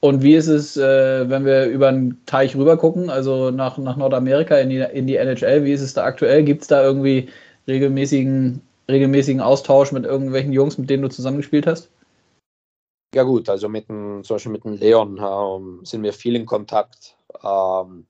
Und 0.00 0.20
wie 0.20 0.34
ist 0.34 0.48
es, 0.48 0.76
äh, 0.76 1.30
wenn 1.30 1.44
wir 1.44 1.66
über 1.66 1.92
den 1.92 2.20
Teich 2.26 2.56
rüber 2.56 2.76
gucken, 2.76 3.08
also 3.08 3.52
nach, 3.52 3.78
nach 3.78 3.96
Nordamerika 3.96 4.58
in 4.58 4.70
die, 4.70 4.80
in 4.80 5.06
die 5.06 5.14
NHL, 5.14 5.64
wie 5.64 5.72
ist 5.72 5.80
es 5.80 5.94
da 5.94 6.04
aktuell? 6.04 6.42
Gibt 6.42 6.62
es 6.62 6.68
da 6.68 6.82
irgendwie 6.82 7.28
regelmäßigen, 7.68 8.60
regelmäßigen 8.90 9.40
Austausch 9.40 9.92
mit 9.92 10.04
irgendwelchen 10.04 10.52
Jungs, 10.52 10.78
mit 10.78 10.90
denen 10.90 11.04
du 11.04 11.08
zusammengespielt 11.08 11.68
hast? 11.68 11.88
Ja 13.14 13.22
gut, 13.22 13.48
also 13.48 13.68
mit 13.68 13.88
dem, 13.88 14.24
zum 14.24 14.34
Beispiel 14.34 14.52
mit 14.52 14.64
dem 14.64 14.74
Leon 14.78 15.18
ähm, 15.18 15.84
sind 15.84 16.02
wir 16.02 16.12
viel 16.12 16.34
in 16.34 16.46
Kontakt. 16.46 17.16
Ähm, 17.44 18.06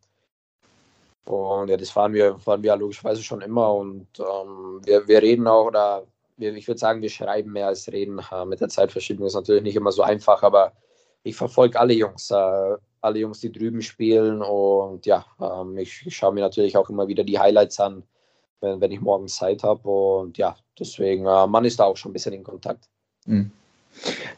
und 1.26 1.68
ja, 1.68 1.76
das 1.76 1.94
waren 1.94 2.14
wir, 2.14 2.38
waren 2.46 2.62
wir 2.62 2.68
ja 2.68 2.74
logischerweise 2.76 3.22
schon 3.22 3.42
immer. 3.42 3.74
Und 3.74 4.06
ähm, 4.18 4.80
wir, 4.84 5.06
wir 5.06 5.20
reden 5.20 5.46
auch, 5.46 5.66
oder 5.66 6.06
ich 6.38 6.68
würde 6.68 6.78
sagen, 6.78 7.02
wir 7.02 7.10
schreiben 7.10 7.52
mehr 7.52 7.66
als 7.66 7.90
reden. 7.90 8.20
Äh, 8.30 8.44
mit 8.46 8.60
der 8.60 8.68
Zeitverschiebung 8.68 9.26
ist 9.26 9.34
natürlich 9.34 9.62
nicht 9.62 9.76
immer 9.76 9.92
so 9.92 10.02
einfach, 10.02 10.42
aber 10.42 10.72
ich 11.22 11.36
verfolge 11.36 11.78
alle 11.78 11.94
Jungs, 11.94 12.30
äh, 12.30 12.76
alle 13.00 13.18
Jungs, 13.18 13.40
die 13.40 13.52
drüben 13.52 13.82
spielen. 13.82 14.42
Und 14.42 15.06
ja, 15.06 15.24
ähm, 15.40 15.76
ich, 15.78 16.04
schaue 16.08 16.32
mir 16.32 16.40
natürlich 16.40 16.76
auch 16.76 16.90
immer 16.90 17.08
wieder 17.08 17.24
die 17.24 17.38
Highlights 17.38 17.80
an, 17.80 18.02
wenn, 18.60 18.80
wenn 18.80 18.92
ich 18.92 19.00
morgens 19.00 19.36
Zeit 19.36 19.62
habe. 19.62 19.88
Und 19.88 20.38
ja, 20.38 20.56
deswegen, 20.78 21.26
äh, 21.26 21.46
man 21.46 21.64
ist 21.64 21.80
da 21.80 21.84
auch 21.84 21.96
schon 21.96 22.10
ein 22.10 22.14
bisschen 22.14 22.32
in 22.32 22.44
Kontakt. 22.44 22.88
Mhm. 23.26 23.50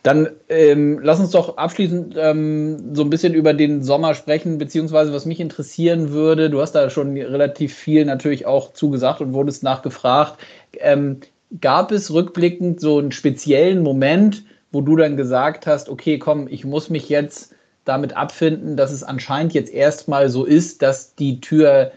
Dann 0.02 0.30
ähm, 0.48 0.98
lass 1.02 1.20
uns 1.20 1.30
doch 1.30 1.56
abschließend 1.56 2.14
ähm, 2.18 2.94
so 2.94 3.02
ein 3.02 3.10
bisschen 3.10 3.34
über 3.34 3.54
den 3.54 3.82
Sommer 3.82 4.14
sprechen, 4.14 4.58
beziehungsweise 4.58 5.12
was 5.12 5.26
mich 5.26 5.40
interessieren 5.40 6.10
würde, 6.10 6.50
du 6.50 6.60
hast 6.60 6.72
da 6.72 6.90
schon 6.90 7.16
relativ 7.16 7.74
viel 7.74 8.04
natürlich 8.04 8.46
auch 8.46 8.72
zugesagt 8.72 9.20
und 9.20 9.32
wurdest 9.32 9.62
nachgefragt. 9.62 10.38
Ähm, 10.78 11.20
gab 11.60 11.92
es 11.92 12.12
rückblickend 12.12 12.80
so 12.80 12.98
einen 12.98 13.12
speziellen 13.12 13.82
Moment, 13.82 14.44
wo 14.72 14.80
du 14.80 14.96
dann 14.96 15.16
gesagt 15.16 15.66
hast, 15.66 15.88
okay, 15.88 16.18
komm, 16.18 16.48
ich 16.48 16.64
muss 16.64 16.90
mich 16.90 17.08
jetzt 17.08 17.54
damit 17.84 18.16
abfinden, 18.16 18.76
dass 18.76 18.92
es 18.92 19.02
anscheinend 19.02 19.52
jetzt 19.54 19.72
erstmal 19.72 20.28
so 20.28 20.44
ist, 20.44 20.82
dass 20.82 21.14
die 21.14 21.40
Tür 21.40 21.92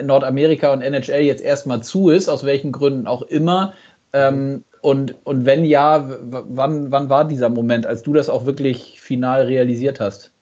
Nordamerika 0.00 0.72
und 0.72 0.82
NHL 0.82 1.22
jetzt 1.22 1.42
erstmal 1.42 1.82
zu 1.82 2.10
ist, 2.10 2.28
aus 2.28 2.44
welchen 2.44 2.72
Gründen 2.72 3.06
auch 3.06 3.22
immer. 3.22 3.74
Ähm, 4.12 4.64
und, 4.80 5.14
und 5.24 5.44
wenn 5.44 5.64
ja, 5.64 6.08
wann, 6.20 6.92
wann 6.92 7.08
war 7.08 7.24
dieser 7.24 7.48
Moment, 7.48 7.86
als 7.86 8.02
du 8.02 8.12
das 8.12 8.28
auch 8.28 8.46
wirklich 8.46 9.00
final 9.00 9.42
realisiert 9.46 10.00
hast? 10.00 10.32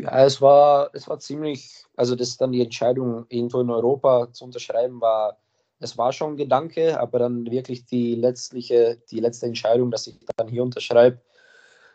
Ja, 0.00 0.24
es 0.24 0.40
war, 0.40 0.90
es 0.94 1.08
war 1.08 1.18
ziemlich, 1.18 1.84
also 1.96 2.16
das 2.16 2.36
dann 2.36 2.52
die 2.52 2.62
Entscheidung, 2.62 3.26
irgendwo 3.28 3.60
in 3.60 3.70
Europa 3.70 4.28
zu 4.32 4.44
unterschreiben, 4.44 5.00
war 5.00 5.36
es 5.80 5.96
war 5.96 6.12
schon 6.12 6.34
ein 6.34 6.36
Gedanke, 6.36 7.00
aber 7.00 7.18
dann 7.18 7.50
wirklich 7.50 7.86
die 7.86 8.14
letztliche, 8.14 8.98
die 9.10 9.20
letzte 9.20 9.46
Entscheidung, 9.46 9.90
dass 9.90 10.06
ich 10.06 10.18
dann 10.36 10.48
hier 10.48 10.62
unterschreibe, 10.62 11.20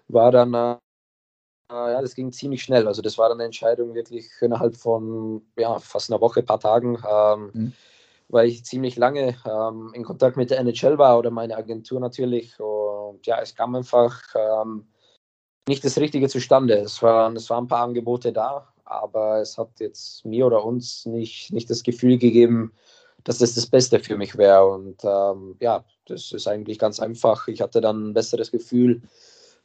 war 0.07 0.31
dann, 0.31 0.53
äh, 0.53 0.77
ja, 1.69 2.01
das 2.01 2.15
ging 2.15 2.31
ziemlich 2.31 2.63
schnell. 2.63 2.87
Also 2.87 3.01
das 3.01 3.17
war 3.17 3.29
dann 3.29 3.37
eine 3.37 3.45
Entscheidung 3.45 3.93
wirklich 3.93 4.29
innerhalb 4.41 4.75
von 4.75 5.45
ja, 5.57 5.77
fast 5.79 6.11
einer 6.11 6.21
Woche, 6.21 6.39
ein 6.39 6.45
paar 6.45 6.59
Tagen, 6.59 6.97
ähm, 7.07 7.51
mhm. 7.53 7.73
weil 8.29 8.47
ich 8.47 8.65
ziemlich 8.65 8.95
lange 8.97 9.35
ähm, 9.45 9.91
in 9.93 10.03
Kontakt 10.03 10.35
mit 10.35 10.49
der 10.49 10.59
NHL 10.59 10.97
war 10.97 11.19
oder 11.19 11.29
meine 11.29 11.55
Agentur 11.55 11.99
natürlich. 11.99 12.59
Und 12.59 13.25
ja, 13.27 13.39
es 13.39 13.55
kam 13.55 13.75
einfach 13.75 14.19
ähm, 14.35 14.87
nicht 15.67 15.85
das 15.85 15.97
Richtige 15.99 16.27
zustande. 16.27 16.75
Es 16.79 17.03
waren, 17.03 17.35
es 17.35 17.49
waren 17.51 17.65
ein 17.65 17.67
paar 17.67 17.83
Angebote 17.83 18.33
da, 18.33 18.67
aber 18.83 19.41
es 19.41 19.59
hat 19.59 19.79
jetzt 19.79 20.25
mir 20.25 20.47
oder 20.47 20.63
uns 20.63 21.05
nicht, 21.05 21.53
nicht 21.53 21.69
das 21.69 21.83
Gefühl 21.83 22.17
gegeben, 22.17 22.73
dass 23.25 23.39
das 23.39 23.55
das 23.55 23.67
Beste 23.67 23.99
für 23.99 24.15
mich 24.15 24.37
wäre. 24.37 24.65
Und 24.65 25.03
ähm, 25.03 25.57
ja, 25.59 25.83
das 26.05 26.31
ist 26.31 26.47
eigentlich 26.47 26.79
ganz 26.79 27.01
einfach. 27.01 27.49
Ich 27.49 27.59
hatte 27.59 27.81
dann 27.81 28.09
ein 28.09 28.13
besseres 28.13 28.51
Gefühl, 28.51 29.01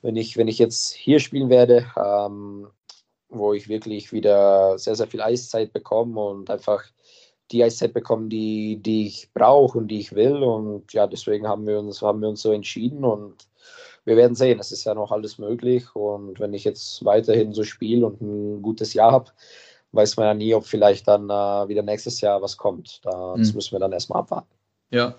wenn 0.03 0.17
ich, 0.17 0.37
wenn 0.37 0.49
ich 0.49 0.59
jetzt 0.59 0.93
hier 0.93 1.21
spielen 1.21 1.51
werde, 1.51 1.87
ähm, 1.97 2.69
wo 3.29 3.53
ich 3.53 3.69
wirklich 3.69 4.13
wieder 4.13 4.79
sehr, 4.79 4.97
sehr 4.97 5.07
viel 5.07 5.21
Eiszeit 5.21 5.73
bekomme 5.73 6.21
und 6.21 6.51
einfach 6.51 6.83
die 7.53 7.63
Eiszeit 7.63 7.93
bekomme, 7.93 8.29
die, 8.29 8.79
die 8.81 9.07
ich 9.07 9.31
brauche 9.35 9.79
und 9.79 9.89
die 9.89 10.01
ich 10.01 10.15
will. 10.15 10.43
Und 10.43 10.93
ja, 10.93 11.07
deswegen 11.07 11.47
haben 11.47 11.67
wir 11.67 11.79
uns, 11.79 12.01
haben 12.01 12.23
wir 12.23 12.29
uns 12.29 12.43
so 12.43 12.53
entschieden 12.53 13.05
und 13.05 13.47
wir 14.05 14.17
werden 14.17 14.35
sehen. 14.35 14.59
Es 14.59 14.73
ist 14.73 14.85
ja 14.85 14.95
noch 14.95 15.13
alles 15.13 15.37
möglich. 15.37 15.85
Und 15.95 16.41
wenn 16.41 16.55
ich 16.55 16.65
jetzt 16.65 17.05
weiterhin 17.05 17.53
so 17.53 17.63
spiele 17.63 18.07
und 18.07 18.23
ein 18.23 18.63
gutes 18.63 18.95
Jahr 18.95 19.13
habe, 19.13 19.31
weiß 19.93 20.17
man 20.17 20.27
ja 20.27 20.35
nie, 20.35 20.55
ob 20.55 20.67
vielleicht 20.67 21.09
dann 21.09 21.31
äh, 21.31 21.69
wieder 21.69 21.83
nächstes 21.83 22.21
Jahr 22.21 22.43
was 22.43 22.57
kommt. 22.57 23.01
Das 23.05 23.49
mhm. 23.49 23.55
müssen 23.55 23.73
wir 23.73 23.81
dann 23.81 23.93
erstmal 23.93 24.21
abwarten. 24.21 24.49
Ja. 24.91 25.15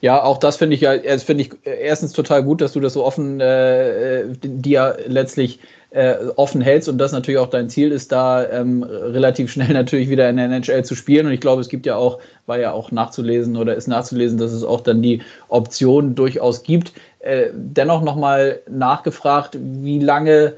Ja, 0.00 0.22
auch 0.22 0.38
das 0.38 0.56
finde 0.56 0.74
ich 0.76 0.80
ja, 0.80 0.96
das 0.96 1.22
finde 1.22 1.44
ich 1.44 1.50
erstens 1.64 2.12
total 2.12 2.42
gut, 2.42 2.62
dass 2.62 2.72
du 2.72 2.80
das 2.80 2.94
so 2.94 3.04
offen 3.04 3.38
äh, 3.38 4.24
dir 4.42 4.96
letztlich 5.06 5.60
äh, 5.90 6.16
offen 6.36 6.60
hältst 6.60 6.88
und 6.88 6.98
das 6.98 7.12
natürlich 7.12 7.38
auch 7.38 7.50
dein 7.50 7.70
Ziel 7.70 7.92
ist, 7.92 8.12
da 8.12 8.48
ähm, 8.48 8.82
relativ 8.82 9.50
schnell 9.50 9.72
natürlich 9.72 10.08
wieder 10.08 10.28
in 10.28 10.36
der 10.36 10.46
NHL 10.46 10.84
zu 10.84 10.94
spielen. 10.94 11.26
Und 11.26 11.32
ich 11.32 11.40
glaube, 11.40 11.60
es 11.60 11.68
gibt 11.68 11.86
ja 11.86 11.96
auch, 11.96 12.18
war 12.46 12.58
ja 12.58 12.72
auch 12.72 12.90
nachzulesen 12.90 13.56
oder 13.56 13.74
ist 13.74 13.88
nachzulesen, 13.88 14.38
dass 14.38 14.52
es 14.52 14.64
auch 14.64 14.80
dann 14.80 15.02
die 15.02 15.22
Option 15.48 16.14
durchaus 16.14 16.62
gibt. 16.62 16.92
Äh, 17.20 17.48
dennoch 17.52 18.02
nochmal 18.02 18.60
nachgefragt, 18.68 19.58
wie 19.60 19.98
lange 19.98 20.54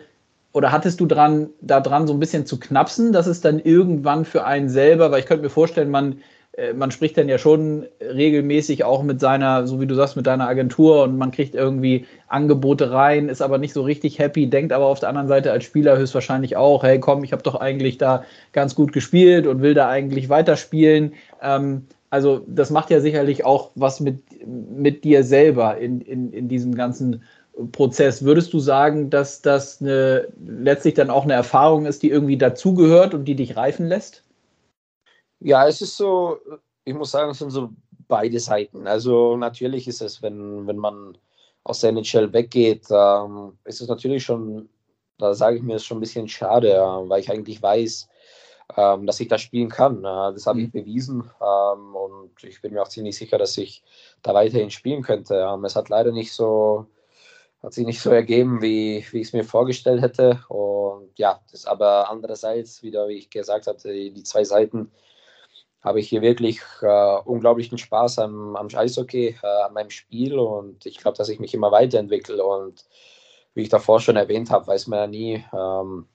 oder 0.53 0.73
hattest 0.73 1.01
du 1.01 1.07
dran, 1.07 1.51
da 1.61 1.81
dran 1.81 2.07
so 2.07 2.13
ein 2.13 2.21
bisschen 2.21 2.47
zu 2.47 2.59
knapsen, 2.59 3.13
dass 3.13 3.27
es 3.27 3.41
dann 3.41 3.61
irgendwann 3.61 4.25
für 4.25 4.45
einen 4.45 4.69
selber, 4.69 5.11
weil 5.11 5.21
ich 5.21 5.27
könnte 5.27 5.45
mir 5.45 5.51
vorstellen, 5.51 5.91
man, 5.91 6.21
äh, 6.53 6.73
man 6.73 6.91
spricht 6.91 7.17
dann 7.17 7.29
ja 7.29 7.39
schon 7.39 7.87
regelmäßig 8.01 8.83
auch 8.83 9.03
mit 9.03 9.21
seiner, 9.21 9.67
so 9.67 9.81
wie 9.81 9.87
du 9.87 9.95
sagst, 9.95 10.17
mit 10.17 10.27
deiner 10.27 10.49
Agentur 10.49 11.05
und 11.05 11.17
man 11.17 11.31
kriegt 11.31 11.55
irgendwie 11.55 12.07
Angebote 12.27 12.91
rein, 12.91 13.29
ist 13.29 13.43
aber 13.43 13.59
nicht 13.59 13.73
so 13.73 13.83
richtig 13.83 14.19
happy, 14.19 14.49
denkt 14.49 14.73
aber 14.73 14.87
auf 14.87 14.99
der 14.99 15.09
anderen 15.09 15.29
Seite 15.29 15.53
als 15.53 15.65
Spieler 15.65 15.97
höchstwahrscheinlich 15.97 16.57
auch, 16.57 16.83
hey 16.83 16.99
komm, 16.99 17.23
ich 17.23 17.33
habe 17.33 17.43
doch 17.43 17.55
eigentlich 17.55 17.99
da 17.99 18.25
ganz 18.53 18.75
gut 18.75 18.93
gespielt 18.93 19.47
und 19.47 19.63
will 19.63 19.75
da 19.75 19.89
eigentlich 19.89 20.29
weiterspielen. 20.29 21.15
Ähm, 21.41 21.87
also 22.11 22.45
das 22.49 22.71
macht 22.71 22.91
ja 22.91 23.01
sicherlich 23.01 23.45
auch 23.45 23.71
was 23.77 24.01
mit, 24.01 24.19
mit 24.45 25.05
dir 25.05 25.23
selber 25.23 25.79
in, 25.79 26.01
in, 26.01 26.33
in 26.33 26.49
diesem 26.49 26.75
ganzen 26.75 27.23
Prozess. 27.73 28.25
Würdest 28.25 28.53
du 28.53 28.59
sagen, 28.59 29.11
dass 29.11 29.43
das 29.43 29.81
eine, 29.81 30.29
letztlich 30.45 30.95
dann 30.95 31.11
auch 31.11 31.25
eine 31.25 31.35
Erfahrung 31.35 31.87
ist, 31.87 32.03
die 32.03 32.11
irgendwie 32.11 32.37
dazugehört 32.39 33.15
und 33.15 33.25
die 33.25 33.35
dich 33.35 33.57
reifen 33.57 33.87
lässt? 33.87 34.25
Ja, 35.41 35.67
es 35.67 35.81
ist 35.81 35.97
so, 35.97 36.39
ich 36.85 36.95
muss 36.95 37.11
sagen, 37.11 37.31
es 37.31 37.39
sind 37.39 37.51
so 37.51 37.71
beide 38.09 38.39
Seiten. 38.41 38.87
Also 38.87 39.37
natürlich 39.37 39.89
ist 39.89 40.03
es, 40.03 40.23
wenn, 40.23 40.67
wenn 40.67 40.77
man 40.77 41.17
aus 41.65 41.81
der 41.81 41.91
NHL 41.91 42.33
weggeht, 42.33 42.87
ähm, 42.91 43.59
ist 43.65 43.81
es 43.81 43.89
natürlich 43.89 44.25
schon, 44.25 44.69
da 45.19 45.35
sage 45.35 45.57
ich 45.57 45.63
mir, 45.63 45.77
ist 45.77 45.87
schon 45.87 45.99
ein 45.99 46.01
bisschen 46.01 46.29
schade, 46.29 46.73
äh, 46.73 47.09
weil 47.09 47.21
ich 47.21 47.31
eigentlich 47.31 47.63
weiß, 47.63 48.09
ähm, 48.77 49.07
dass 49.07 49.21
ich 49.21 49.29
da 49.29 49.39
spielen 49.39 49.69
kann. 49.69 49.99
Äh, 49.99 50.33
das 50.35 50.47
habe 50.47 50.59
mhm. 50.59 50.65
ich 50.67 50.73
bewiesen 50.73 51.31
ähm, 51.41 51.95
und 51.95 52.45
ich 52.45 52.61
bin 52.61 52.73
mir 52.73 52.83
auch 52.83 52.89
ziemlich 52.89 53.17
sicher, 53.17 53.39
dass 53.39 53.57
ich 53.59 53.83
da 54.23 54.35
weiterhin 54.35 54.71
spielen 54.71 55.03
könnte. 55.03 55.35
Ähm, 55.35 55.65
es 55.65 55.77
hat 55.77 55.89
leider 55.89 56.13
nicht 56.13 56.33
so 56.33 56.87
hat 57.63 57.75
sich 57.75 57.87
nicht 57.87 58.01
so 58.01 58.11
ergeben, 58.11 58.63
wie, 58.63 59.05
wie 59.11 59.21
ich 59.21 59.29
es 59.29 59.33
mir 59.33 59.45
vorgestellt 59.45 60.01
hätte. 60.01 60.43
Und 60.49 61.19
ja, 61.19 61.41
das 61.51 61.67
aber 61.67 62.11
andererseits, 62.11 62.83
wieder 62.83 63.09
wie 63.09 63.19
ich 63.19 63.31
gesagt 63.31 63.67
hatte, 63.67 63.93
die, 63.93 64.13
die 64.13 64.23
zwei 64.23 64.45
Seiten 64.45 64.91
habe 65.83 66.01
ich 66.01 66.09
hier 66.09 66.23
wirklich 66.23 66.61
äh, 66.83 67.19
unglaublichen 67.25 67.79
Spaß 67.79 68.19
am, 68.21 68.57
am 68.57 68.69
Eishockey, 68.75 69.37
äh, 69.43 69.47
an 69.47 69.73
meinem 69.73 69.91
Spiel 69.91 70.39
und 70.39 70.85
ich 70.87 70.99
glaube, 70.99 71.17
dass 71.17 71.29
ich 71.29 71.41
mich 71.41 71.55
immer 71.55 71.73
weiterentwickle 71.73 72.45
und 72.45 72.85
wie 73.55 73.63
ich 73.63 73.69
davor 73.71 74.01
schon 74.01 74.17
erwähnt 74.17 74.51
habe, 74.51 74.67
weiß 74.67 74.87
man 74.89 74.99
ja 74.99 75.07
nie, 75.07 75.45
ähm, 75.55 76.07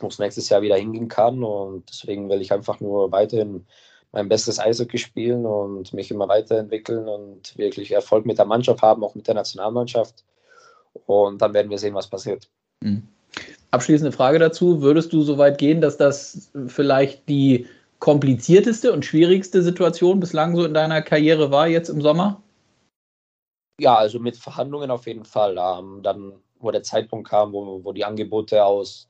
wo 0.00 0.08
es 0.08 0.18
nächstes 0.18 0.48
Jahr 0.48 0.62
wieder 0.62 0.76
hingehen 0.76 1.08
kann 1.08 1.44
und 1.44 1.88
deswegen 1.88 2.28
will 2.28 2.40
ich 2.40 2.52
einfach 2.52 2.80
nur 2.80 3.12
weiterhin 3.12 3.66
mein 4.12 4.28
bestes 4.28 4.58
Eishockey 4.58 4.98
spielen 4.98 5.46
und 5.46 5.92
mich 5.92 6.10
immer 6.10 6.28
weiterentwickeln 6.28 7.08
und 7.08 7.56
wirklich 7.56 7.92
Erfolg 7.92 8.26
mit 8.26 8.38
der 8.38 8.46
Mannschaft 8.46 8.82
haben, 8.82 9.04
auch 9.04 9.14
mit 9.14 9.28
der 9.28 9.34
Nationalmannschaft. 9.34 10.24
Und 11.06 11.40
dann 11.42 11.54
werden 11.54 11.70
wir 11.70 11.78
sehen, 11.78 11.94
was 11.94 12.08
passiert. 12.08 12.48
Mhm. 12.82 13.02
Abschließende 13.70 14.12
Frage 14.12 14.38
dazu. 14.38 14.82
Würdest 14.82 15.12
du 15.12 15.22
so 15.22 15.38
weit 15.38 15.58
gehen, 15.58 15.80
dass 15.80 15.96
das 15.96 16.50
vielleicht 16.66 17.28
die 17.28 17.66
komplizierteste 17.98 18.92
und 18.92 19.04
schwierigste 19.04 19.62
Situation 19.62 20.20
bislang 20.20 20.56
so 20.56 20.64
in 20.64 20.74
deiner 20.74 21.02
Karriere 21.02 21.50
war 21.50 21.66
jetzt 21.68 21.88
im 21.88 22.00
Sommer? 22.00 22.42
Ja, 23.80 23.96
also 23.96 24.18
mit 24.18 24.36
Verhandlungen 24.36 24.90
auf 24.90 25.06
jeden 25.06 25.24
Fall. 25.24 25.56
Ähm, 25.58 26.00
dann, 26.02 26.32
wo 26.58 26.70
der 26.70 26.82
Zeitpunkt 26.82 27.28
kam, 27.28 27.52
wo, 27.52 27.84
wo 27.84 27.92
die 27.92 28.04
Angebote 28.04 28.64
aus 28.64 29.08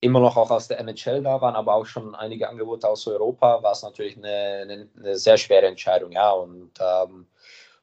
immer 0.00 0.20
noch 0.20 0.36
auch 0.36 0.50
aus 0.50 0.68
der 0.68 0.80
NHL 0.80 1.22
da 1.22 1.40
waren, 1.40 1.54
aber 1.54 1.74
auch 1.74 1.84
schon 1.84 2.14
einige 2.14 2.48
Angebote 2.48 2.88
aus 2.88 3.06
Europa, 3.06 3.62
war 3.62 3.72
es 3.72 3.82
natürlich 3.82 4.16
eine, 4.16 4.60
eine, 4.62 4.88
eine 4.96 5.16
sehr 5.16 5.36
schwere 5.36 5.66
Entscheidung. 5.66 6.12
Ja, 6.12 6.30
und 6.30 6.70
ähm, 6.80 7.26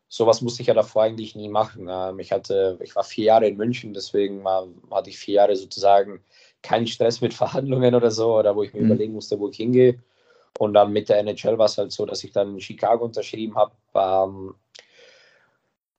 sowas 0.10 0.42
musste 0.42 0.62
ich 0.62 0.68
ja 0.68 0.74
davor 0.74 1.04
eigentlich 1.04 1.36
nie 1.36 1.50
machen. 1.50 1.88
Ähm, 1.90 2.20
ich, 2.20 2.32
hatte, 2.32 2.78
ich 2.82 2.96
war 2.96 3.04
vier 3.04 3.26
Jahre 3.26 3.48
in 3.48 3.58
München, 3.58 3.94
deswegen 3.94 4.44
war, 4.44 4.68
hatte 4.92 5.10
ich 5.10 5.18
vier 5.18 5.36
Jahre 5.36 5.56
sozusagen 5.56 6.24
keinen 6.62 6.88
Stress 6.88 7.22
mit 7.22 7.34
Verhandlungen 7.34 7.96
oder 7.96 8.12
so, 8.12 8.38
oder 8.38 8.56
wo 8.56 8.64
ich 8.64 8.74
mir 8.74 8.82
mhm. 8.82 8.88
überlegen 8.88 9.14
musste, 9.14 9.40
wo 9.40 9.50
ich 9.50 9.58
hingehe. 9.58 10.00
Und 10.60 10.74
dann 10.74 10.92
mit 10.92 11.10
der 11.10 11.20
NHL 11.20 11.58
war 11.58 11.66
es 11.66 11.78
halt 11.78 11.92
so, 11.92 12.06
dass 12.06 12.24
ich 12.24 12.32
dann 12.32 12.56
in 12.56 12.62
Chicago 12.62 13.06
unterschrieben 13.06 13.56
habe. 13.56 13.74
Ähm, 13.94 14.56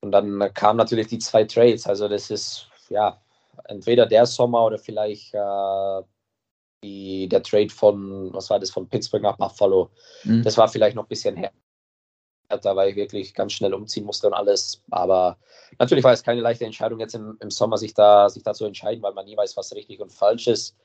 und 0.00 0.12
dann 0.12 0.52
kamen 0.54 0.78
natürlich 0.78 1.08
die 1.08 1.18
zwei 1.18 1.44
Trades. 1.44 1.86
Also 1.86 2.08
das 2.08 2.30
ist 2.30 2.68
ja 2.88 3.20
entweder 3.64 4.06
der 4.06 4.26
Sommer 4.26 4.64
oder 4.64 4.78
vielleicht 4.78 5.34
äh, 5.34 6.02
die, 6.82 7.28
der 7.28 7.42
Trade 7.42 7.70
von, 7.70 8.32
was 8.32 8.50
war 8.50 8.58
das, 8.58 8.70
von 8.70 8.88
Pittsburgh 8.88 9.22
nach 9.22 9.36
Buffalo. 9.36 9.90
Mhm. 10.24 10.42
Das 10.42 10.56
war 10.56 10.68
vielleicht 10.68 10.96
noch 10.96 11.04
ein 11.04 11.08
bisschen 11.08 11.36
her. 11.36 11.52
Da 12.48 12.76
weil 12.76 12.90
ich 12.90 12.96
wirklich 12.96 13.34
ganz 13.34 13.52
schnell 13.52 13.74
umziehen 13.74 14.04
musste 14.04 14.26
und 14.26 14.34
alles. 14.34 14.82
Aber 14.90 15.36
natürlich 15.78 16.04
war 16.04 16.12
es 16.12 16.22
keine 16.22 16.40
leichte 16.40 16.64
Entscheidung, 16.64 16.98
jetzt 17.00 17.14
im, 17.14 17.36
im 17.40 17.50
Sommer 17.50 17.76
sich 17.76 17.94
da, 17.94 18.28
sich 18.28 18.42
da 18.42 18.54
zu 18.54 18.64
entscheiden, 18.64 19.02
weil 19.02 19.12
man 19.12 19.26
nie 19.26 19.36
weiß, 19.36 19.56
was 19.56 19.74
richtig 19.74 20.00
und 20.00 20.12
falsch 20.12 20.46
ist. 20.46 20.76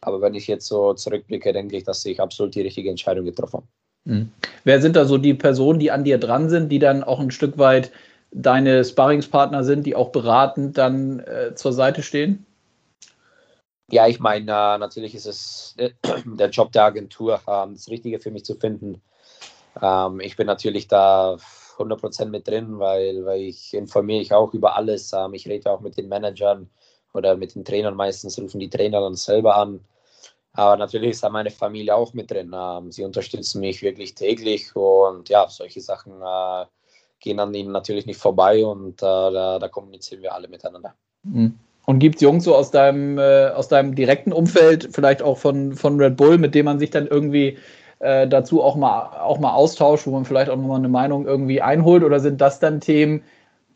Aber 0.00 0.20
wenn 0.22 0.34
ich 0.34 0.46
jetzt 0.46 0.66
so 0.66 0.94
zurückblicke, 0.94 1.52
denke 1.52 1.76
ich, 1.76 1.84
dass 1.84 2.04
ich 2.06 2.20
absolut 2.20 2.54
die 2.54 2.62
richtige 2.62 2.88
Entscheidung 2.88 3.26
getroffen 3.26 3.58
habe. 3.58 3.66
Mhm. 4.04 4.32
Wer 4.64 4.80
sind 4.80 4.96
da 4.96 5.04
so 5.04 5.18
die 5.18 5.34
Personen, 5.34 5.78
die 5.78 5.90
an 5.90 6.04
dir 6.04 6.18
dran 6.18 6.48
sind, 6.48 6.70
die 6.70 6.78
dann 6.78 7.04
auch 7.04 7.20
ein 7.20 7.30
Stück 7.30 7.58
weit 7.58 7.92
deine 8.32 8.84
Sparringspartner 8.84 9.64
sind, 9.64 9.84
die 9.84 9.96
auch 9.96 10.10
beratend 10.10 10.78
dann 10.78 11.20
äh, 11.20 11.54
zur 11.54 11.72
Seite 11.72 12.02
stehen? 12.02 12.46
Ja, 13.90 14.06
ich 14.06 14.20
meine, 14.20 14.50
äh, 14.52 14.78
natürlich 14.78 15.14
ist 15.14 15.26
es 15.26 15.74
äh, 15.76 15.90
der 16.24 16.50
Job 16.50 16.72
der 16.72 16.84
Agentur, 16.84 17.40
ähm, 17.46 17.74
das 17.74 17.88
Richtige 17.88 18.20
für 18.20 18.30
mich 18.30 18.44
zu 18.44 18.54
finden. 18.54 19.02
Ähm, 19.80 20.20
ich 20.20 20.36
bin 20.36 20.46
natürlich 20.46 20.88
da 20.88 21.36
100% 21.78 22.26
mit 22.26 22.46
drin, 22.46 22.78
weil, 22.78 23.24
weil 23.24 23.40
ich 23.40 23.74
informiere 23.74 24.20
ich 24.20 24.32
auch 24.32 24.54
über 24.54 24.76
alles. 24.76 25.12
Ähm, 25.12 25.34
ich 25.34 25.46
rede 25.48 25.70
auch 25.70 25.80
mit 25.80 25.96
den 25.96 26.08
Managern 26.08 26.68
oder 27.14 27.36
mit 27.36 27.54
den 27.54 27.64
Trainern. 27.64 27.94
Meistens 27.94 28.38
rufen 28.38 28.60
die 28.60 28.70
Trainer 28.70 29.00
dann 29.00 29.16
selber 29.16 29.56
an. 29.56 29.80
Aber 30.52 30.76
natürlich 30.76 31.10
ist 31.10 31.22
da 31.22 31.30
meine 31.30 31.50
Familie 31.50 31.94
auch 31.94 32.12
mit 32.12 32.30
drin. 32.30 32.52
Ähm, 32.54 32.90
sie 32.90 33.04
unterstützen 33.04 33.60
mich 33.60 33.82
wirklich 33.82 34.14
täglich 34.14 34.74
und 34.74 35.28
ja, 35.28 35.48
solche 35.48 35.80
Sachen 35.80 36.12
äh, 36.20 36.66
gehen 37.20 37.38
an 37.38 37.54
ihnen 37.54 37.72
natürlich 37.72 38.06
nicht 38.06 38.18
vorbei 38.18 38.64
und 38.64 39.00
äh, 39.02 39.06
da, 39.06 39.58
da, 39.58 39.68
kommunizieren 39.68 40.22
wir 40.22 40.34
alle 40.34 40.48
miteinander. 40.48 40.94
Mhm. 41.22 41.54
Und 41.86 41.98
gibt 41.98 42.16
es 42.16 42.22
Jungs 42.22 42.44
so 42.44 42.54
aus 42.54 42.70
deinem, 42.70 43.18
äh, 43.18 43.48
aus 43.48 43.68
deinem 43.68 43.94
direkten 43.94 44.32
Umfeld, 44.32 44.88
vielleicht 44.92 45.22
auch 45.22 45.38
von, 45.38 45.74
von 45.74 46.00
Red 46.00 46.16
Bull, 46.16 46.38
mit 46.38 46.54
dem 46.54 46.66
man 46.66 46.78
sich 46.78 46.90
dann 46.90 47.06
irgendwie 47.06 47.58
äh, 48.00 48.26
dazu 48.28 48.62
auch 48.62 48.76
mal, 48.76 49.20
auch 49.20 49.38
mal 49.38 49.52
austauscht, 49.54 50.06
wo 50.06 50.10
man 50.10 50.24
vielleicht 50.24 50.50
auch 50.50 50.56
nochmal 50.56 50.78
eine 50.78 50.88
Meinung 50.88 51.26
irgendwie 51.26 51.62
einholt? 51.62 52.02
Oder 52.02 52.20
sind 52.20 52.40
das 52.40 52.60
dann 52.60 52.80
Themen, 52.80 53.22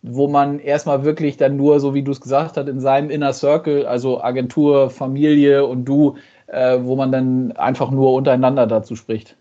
wo 0.02 0.28
man 0.28 0.58
erstmal 0.58 1.04
wirklich 1.04 1.36
dann 1.36 1.56
nur, 1.56 1.80
so 1.80 1.94
wie 1.94 2.02
du 2.02 2.12
es 2.12 2.20
gesagt 2.20 2.56
hast, 2.56 2.68
in 2.68 2.80
seinem 2.80 3.10
Inner 3.10 3.32
Circle, 3.32 3.86
also 3.86 4.22
Agentur, 4.22 4.90
Familie 4.90 5.66
und 5.66 5.84
du, 5.86 6.16
äh, 6.48 6.78
wo 6.82 6.96
man 6.96 7.12
dann 7.12 7.52
einfach 7.52 7.90
nur 7.90 8.12
untereinander 8.12 8.66
dazu 8.66 8.96
spricht? 8.96 9.36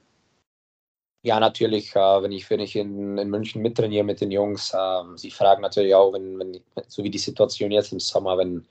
Ja, 1.25 1.39
natürlich, 1.39 1.95
äh, 1.95 1.99
wenn 1.99 2.33
ich, 2.33 2.49
wenn 2.49 2.59
ich 2.59 2.75
in, 2.75 3.17
in 3.17 3.29
München 3.29 3.61
mittrainiere 3.61 4.03
mit 4.03 4.19
den 4.19 4.31
Jungs, 4.31 4.73
äh, 4.73 5.03
sie 5.15 5.31
fragen 5.31 5.61
natürlich 5.61 5.95
auch, 5.95 6.11
wenn, 6.13 6.37
wenn, 6.37 6.59
so 6.87 7.03
wie 7.03 7.09
die 7.09 7.17
Situation 7.17 7.71
jetzt 7.71 7.93
im 7.93 7.99
Sommer, 7.99 8.37
wenn, 8.37 8.65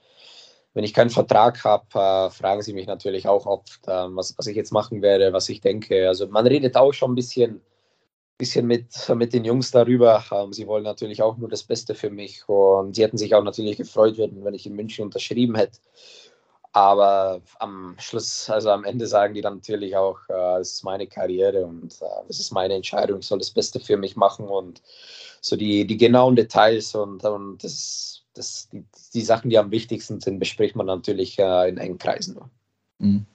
wenn 0.75 0.85
ich 0.85 0.95
keinen 0.95 1.11
Vertrag 1.11 1.63
habe, 1.65 1.87
äh, 1.95 2.31
fragen 2.31 2.63
sie 2.63 2.73
mich 2.73 2.87
natürlich 2.87 3.29
auch 3.29 3.47
oft, 3.47 3.81
ähm, 3.87 4.17
was, 4.17 4.37
was 4.39 4.47
ich 4.47 4.57
jetzt 4.57 4.73
machen 4.73 5.03
werde, 5.03 5.33
was 5.33 5.49
ich 5.49 5.61
denke. 5.61 6.09
Also 6.09 6.27
man 6.29 6.47
redet 6.47 6.77
auch 6.77 6.93
schon 6.93 7.13
ein 7.13 7.15
bisschen, 7.15 7.61
bisschen 8.39 8.67
mit, 8.67 8.87
mit 9.15 9.33
den 9.35 9.45
Jungs 9.45 9.71
darüber. 9.71 10.25
Ähm, 10.33 10.53
sie 10.53 10.67
wollen 10.67 10.85
natürlich 10.85 11.23
auch 11.23 11.37
nur 11.37 11.49
das 11.49 11.63
Beste 11.63 11.95
für 11.95 12.11
mich 12.11 12.49
und 12.49 12.97
sie 12.97 13.03
hätten 13.03 13.19
sich 13.19 13.35
auch 13.35 13.45
natürlich 13.45 13.77
gefreut, 13.77 14.17
wenn 14.19 14.55
ich 14.55 14.67
in 14.67 14.75
München 14.75 15.05
unterschrieben 15.05 15.57
hätte. 15.57 15.79
Aber 16.75 17.43
am 17.59 17.97
Schluss, 17.99 18.49
also 18.49 18.71
am 18.71 18.85
Ende 18.85 19.07
sagen 19.07 19.35
die 19.35 19.43
dann 19.43 19.57
natürlich 19.57 19.95
auch, 19.95 20.21
äh, 20.29 20.59
das 20.59 20.73
ist 20.73 20.85
meine 20.85 21.07
Karriere 21.07 21.67
und 21.67 21.93
äh, 22.01 22.27
das 22.29 22.41
ist 22.41 22.51
meine 22.51 22.75
Entscheidung, 22.75 23.19
ich 23.21 23.27
soll 23.27 23.39
das 23.39 23.51
Beste 23.51 23.79
für 23.79 23.99
mich 23.99 24.17
machen 24.17 24.49
und 24.49 24.81
so 25.43 25.57
die, 25.57 25.87
die 25.87 25.99
genauen 25.99 26.35
Details 26.35 26.95
und, 26.95 27.25
und 27.25 27.63
das, 27.63 28.22
das, 28.35 28.69
die, 28.71 28.85
die 29.15 29.23
Sachen, 29.23 29.51
die 29.51 29.59
am 29.59 29.71
wichtigsten 29.71 30.21
sind, 30.21 30.39
bespricht 30.39 30.77
man 30.77 30.87
natürlich 30.87 31.39
äh, 31.39 31.69
in 31.69 31.79
engen 31.79 31.99
Kreisen. 31.99 32.39
Mhm. 32.99 33.27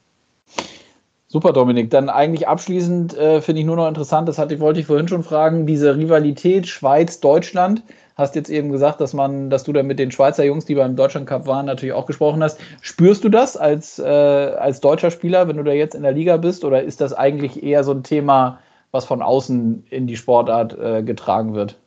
Super, 1.28 1.52
Dominik. 1.52 1.90
Dann 1.90 2.10
eigentlich 2.10 2.48
abschließend 2.48 3.18
äh, 3.18 3.42
finde 3.42 3.62
ich 3.62 3.68
nur 3.68 3.76
noch 3.76 3.88
interessant, 3.88 4.30
das 4.30 4.38
hatte, 4.38 4.60
wollte 4.60 4.80
ich 4.80 4.86
vorhin 4.86 5.08
schon 5.08 5.24
fragen, 5.24 5.68
diese 5.68 5.98
Rivalität 5.98 6.68
Schweiz-Deutschland 6.68 7.84
hast 8.18 8.36
jetzt 8.36 8.50
eben 8.50 8.72
gesagt, 8.72 9.00
dass 9.00 9.14
man, 9.14 9.50
dass 9.50 9.64
du 9.64 9.74
da 9.74 9.84
mit 9.84 10.00
den 10.00 10.12
Schweizer 10.12 10.44
Jungs, 10.44 10.66
die 10.66 10.76
beim 10.76 10.96
Deutschland 10.96 11.28
Cup 11.28 11.46
waren, 11.46 11.68
natürlich 11.68 11.94
auch 11.94 12.08
gesprochen 12.08 12.42
hast. 12.42 12.60
Spürst 12.82 13.24
du 13.24 13.30
das 13.30 13.56
als, 13.56 14.00
äh, 14.00 14.06
als 14.06 14.82
deutscher 14.82 15.12
Spieler, 15.12 15.48
wenn 15.48 15.58
du 15.58 15.64
da 15.64 15.72
jetzt 15.72 15.94
in 15.94 16.02
der 16.02 16.14
Liga 16.14 16.38
bist, 16.38 16.66
oder 16.66 16.82
ist 16.82 17.00
das 17.00 17.14
eigentlich 17.14 17.62
eher 17.62 17.84
so 17.84 17.92
ein 17.92 18.04
Thema, 18.04 18.60
was 18.92 19.06
von 19.06 19.22
außen 19.22 19.86
in 19.90 20.08
die 20.08 20.18
Sportart 20.18 20.78
äh, 20.80 21.04
getragen 21.04 21.54
wird? 21.54 21.78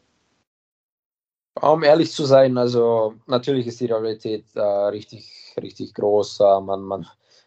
Um 1.54 1.82
ehrlich 1.82 2.12
zu 2.12 2.24
sein, 2.24 2.56
also 2.58 3.14
natürlich 3.26 3.66
ist 3.66 3.80
die 3.80 3.86
Realität 3.86 4.46
äh, 4.54 4.60
richtig, 4.60 5.54
richtig 5.60 5.94
groß. 5.94 6.40
Äh, 6.40 6.60
man, 6.60 6.82
man, 6.82 7.06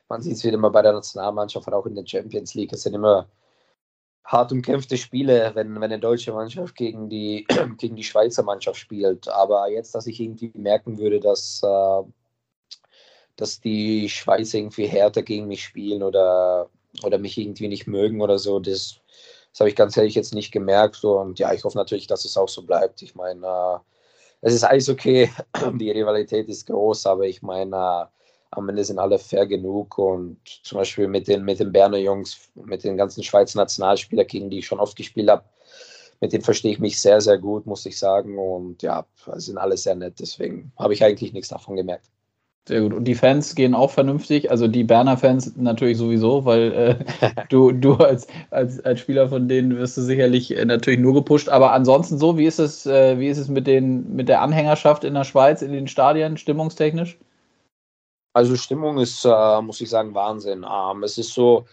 man 0.09 0.21
sieht 0.21 0.33
es 0.33 0.43
wieder 0.43 0.57
mal 0.57 0.69
bei 0.69 0.81
der 0.81 0.93
Nationalmannschaft, 0.93 1.71
auch 1.71 1.85
in 1.85 1.95
der 1.95 2.05
Champions 2.05 2.53
League. 2.53 2.73
Es 2.73 2.83
sind 2.83 2.93
immer 2.93 3.27
hart 4.25 4.51
umkämpfte 4.51 4.97
Spiele, 4.97 5.51
wenn, 5.55 5.75
wenn 5.75 5.83
eine 5.83 5.99
deutsche 5.99 6.33
Mannschaft 6.33 6.75
gegen 6.75 7.09
die, 7.09 7.45
gegen 7.77 7.95
die 7.95 8.03
Schweizer 8.03 8.43
Mannschaft 8.43 8.79
spielt. 8.79 9.27
Aber 9.29 9.69
jetzt, 9.69 9.95
dass 9.95 10.07
ich 10.07 10.19
irgendwie 10.19 10.51
merken 10.53 10.97
würde, 10.97 11.19
dass, 11.19 11.61
äh, 11.63 12.03
dass 13.35 13.61
die 13.61 14.09
Schweizer 14.09 14.57
irgendwie 14.57 14.87
härter 14.87 15.23
gegen 15.23 15.47
mich 15.47 15.63
spielen 15.63 16.03
oder, 16.03 16.69
oder 17.03 17.17
mich 17.17 17.37
irgendwie 17.37 17.67
nicht 17.67 17.87
mögen 17.87 18.21
oder 18.21 18.37
so, 18.37 18.59
das, 18.59 18.99
das 19.51 19.59
habe 19.61 19.69
ich 19.69 19.75
ganz 19.75 19.95
ehrlich 19.97 20.15
jetzt 20.15 20.33
nicht 20.33 20.51
gemerkt. 20.51 21.03
Und 21.03 21.39
ja, 21.39 21.53
ich 21.53 21.63
hoffe 21.63 21.77
natürlich, 21.77 22.07
dass 22.07 22.25
es 22.25 22.37
auch 22.37 22.49
so 22.49 22.63
bleibt. 22.63 23.01
Ich 23.01 23.15
meine, 23.15 23.45
äh, 23.45 23.92
es 24.43 24.53
ist 24.53 24.63
alles 24.63 24.89
okay, 24.89 25.31
die 25.79 25.91
Rivalität 25.91 26.49
ist 26.49 26.67
groß, 26.67 27.05
aber 27.05 27.25
ich 27.25 27.41
meine, 27.41 27.75
äh, 27.75 28.05
am 28.51 28.69
Ende 28.69 28.83
sind 28.83 28.99
alle 28.99 29.17
fair 29.17 29.47
genug 29.47 29.97
und 29.97 30.37
zum 30.63 30.77
Beispiel 30.79 31.07
mit 31.07 31.27
den, 31.27 31.43
mit 31.43 31.59
den 31.59 31.71
Berner 31.71 31.97
Jungs, 31.97 32.49
mit 32.53 32.83
den 32.83 32.97
ganzen 32.97 33.23
Schweizer 33.23 33.57
Nationalspielern, 33.59 34.27
gegen 34.27 34.49
die 34.49 34.59
ich 34.59 34.67
schon 34.67 34.79
oft 34.81 34.95
gespielt 34.97 35.29
habe, 35.29 35.45
mit 36.19 36.33
denen 36.33 36.43
verstehe 36.43 36.73
ich 36.73 36.79
mich 36.79 36.99
sehr, 36.99 37.21
sehr 37.21 37.37
gut, 37.37 37.65
muss 37.65 37.85
ich 37.85 37.97
sagen. 37.97 38.37
Und 38.37 38.83
ja, 38.83 39.05
sind 39.35 39.57
alle 39.57 39.77
sehr 39.77 39.95
nett, 39.95 40.19
deswegen 40.19 40.73
habe 40.77 40.93
ich 40.93 41.03
eigentlich 41.03 41.33
nichts 41.33 41.49
davon 41.49 41.77
gemerkt. 41.77 42.09
Sehr 42.65 42.79
gut. 42.81 42.93
Und 42.93 43.03
die 43.03 43.15
Fans 43.15 43.55
gehen 43.55 43.75
auch 43.75 43.91
vernünftig. 43.91 44.49
Also 44.49 44.69
die 44.69 44.85
Berner 44.85 45.17
Fans 45.17 45.53
natürlich 45.57 45.97
sowieso, 45.97 46.45
weil 46.45 46.71
äh, 46.71 47.45
du, 47.49 47.73
du 47.73 47.95
als, 47.95 48.27
als, 48.51 48.79
als 48.85 49.01
Spieler 49.01 49.27
von 49.27 49.49
denen 49.49 49.77
wirst 49.77 49.97
du 49.97 50.01
sicherlich 50.01 50.55
äh, 50.55 50.63
natürlich 50.63 50.99
nur 50.99 51.13
gepusht. 51.13 51.49
Aber 51.49 51.73
ansonsten 51.73 52.17
so, 52.17 52.37
wie 52.37 52.45
ist 52.45 52.59
es, 52.59 52.85
äh, 52.85 53.19
wie 53.19 53.27
ist 53.27 53.37
es 53.37 53.49
mit, 53.49 53.67
den, 53.67 54.15
mit 54.15 54.29
der 54.29 54.41
Anhängerschaft 54.41 55.03
in 55.03 55.13
der 55.13 55.25
Schweiz, 55.25 55.61
in 55.61 55.73
den 55.73 55.87
Stadien, 55.87 56.37
stimmungstechnisch? 56.37 57.17
Also 58.31 58.55
Stimmung 58.55 58.97
ist, 58.97 59.25
äh, 59.25 59.61
muss 59.61 59.81
ich 59.81 59.89
sagen, 59.89 60.15
Wahnsinn. 60.15 60.65
Ähm, 60.69 61.03
es 61.03 61.17
ist 61.17 61.33
so, 61.33 61.65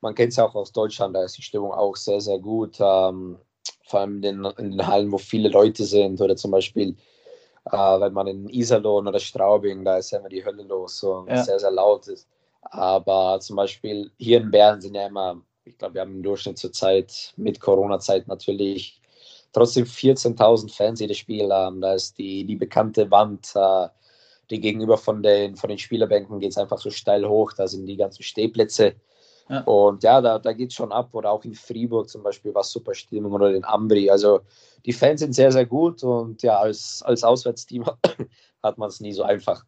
man 0.00 0.14
kennt 0.14 0.30
es 0.30 0.36
ja 0.36 0.46
auch 0.46 0.54
aus 0.54 0.72
Deutschland, 0.72 1.14
da 1.14 1.24
ist 1.24 1.36
die 1.36 1.42
Stimmung 1.42 1.72
auch 1.72 1.96
sehr, 1.96 2.22
sehr 2.22 2.38
gut. 2.38 2.78
Ähm, 2.80 3.36
vor 3.84 4.00
allem 4.00 4.16
in 4.16 4.22
den, 4.22 4.44
in 4.58 4.70
den, 4.72 4.86
Hallen, 4.86 5.12
wo 5.12 5.18
viele 5.18 5.50
Leute 5.50 5.84
sind 5.84 6.20
oder 6.20 6.36
zum 6.36 6.50
Beispiel, 6.50 6.96
äh, 7.72 8.00
wenn 8.00 8.12
man 8.12 8.26
in 8.26 8.48
Iserlohn 8.48 9.06
oder 9.06 9.18
Straubing, 9.18 9.84
da 9.84 9.98
ist 9.98 10.10
ja 10.10 10.18
immer 10.18 10.28
die 10.28 10.44
Hölle 10.44 10.62
los 10.62 11.02
und 11.02 11.28
ja. 11.28 11.42
sehr, 11.42 11.58
sehr 11.58 11.70
laut 11.70 12.06
ist. 12.08 12.28
Aber 12.62 13.38
zum 13.40 13.56
Beispiel 13.56 14.10
hier 14.18 14.38
in 14.38 14.50
Bern 14.50 14.80
sind 14.80 14.94
ja 14.94 15.06
immer, 15.06 15.40
ich 15.64 15.78
glaube, 15.78 15.94
wir 15.94 16.00
haben 16.02 16.16
im 16.16 16.22
Durchschnitt 16.22 16.58
zur 16.58 16.72
Zeit 16.72 17.32
mit 17.36 17.60
Corona-Zeit 17.60 18.28
natürlich 18.28 19.00
trotzdem 19.52 19.84
14.000 19.84 20.74
Fans 20.74 21.00
jedes 21.00 21.18
Spiel. 21.18 21.48
Ähm, 21.52 21.80
da 21.80 21.94
ist 21.94 22.18
die, 22.18 22.44
die 22.44 22.56
bekannte 22.56 23.10
Wand. 23.10 23.52
Äh, 23.54 23.88
die 24.50 24.60
gegenüber 24.60 24.96
von 24.96 25.22
den, 25.22 25.56
von 25.56 25.68
den 25.68 25.78
Spielerbänken 25.78 26.40
geht 26.40 26.52
es 26.52 26.58
einfach 26.58 26.78
so 26.78 26.90
steil 26.90 27.28
hoch. 27.28 27.52
Da 27.52 27.68
sind 27.68 27.86
die 27.86 27.96
ganzen 27.96 28.22
Stehplätze. 28.22 28.94
Ja. 29.48 29.60
Und 29.60 30.02
ja, 30.02 30.20
da, 30.20 30.38
da 30.38 30.52
geht 30.52 30.70
es 30.70 30.74
schon 30.74 30.92
ab. 30.92 31.10
Oder 31.12 31.30
auch 31.30 31.44
in 31.44 31.54
Fribourg 31.54 32.08
zum 32.08 32.22
Beispiel 32.22 32.54
war 32.54 32.64
super 32.64 32.94
Stimmung 32.94 33.32
oder 33.32 33.54
in 33.54 33.64
Ambri. 33.64 34.10
Also 34.10 34.40
die 34.84 34.92
Fans 34.92 35.20
sind 35.20 35.34
sehr, 35.34 35.52
sehr 35.52 35.66
gut 35.66 36.02
und 36.02 36.42
ja, 36.42 36.58
als, 36.58 37.02
als 37.04 37.24
Auswärtsteam 37.24 37.84
hat 38.62 38.78
man 38.78 38.88
es 38.88 39.00
nie 39.00 39.12
so 39.12 39.22
einfach. 39.22 39.64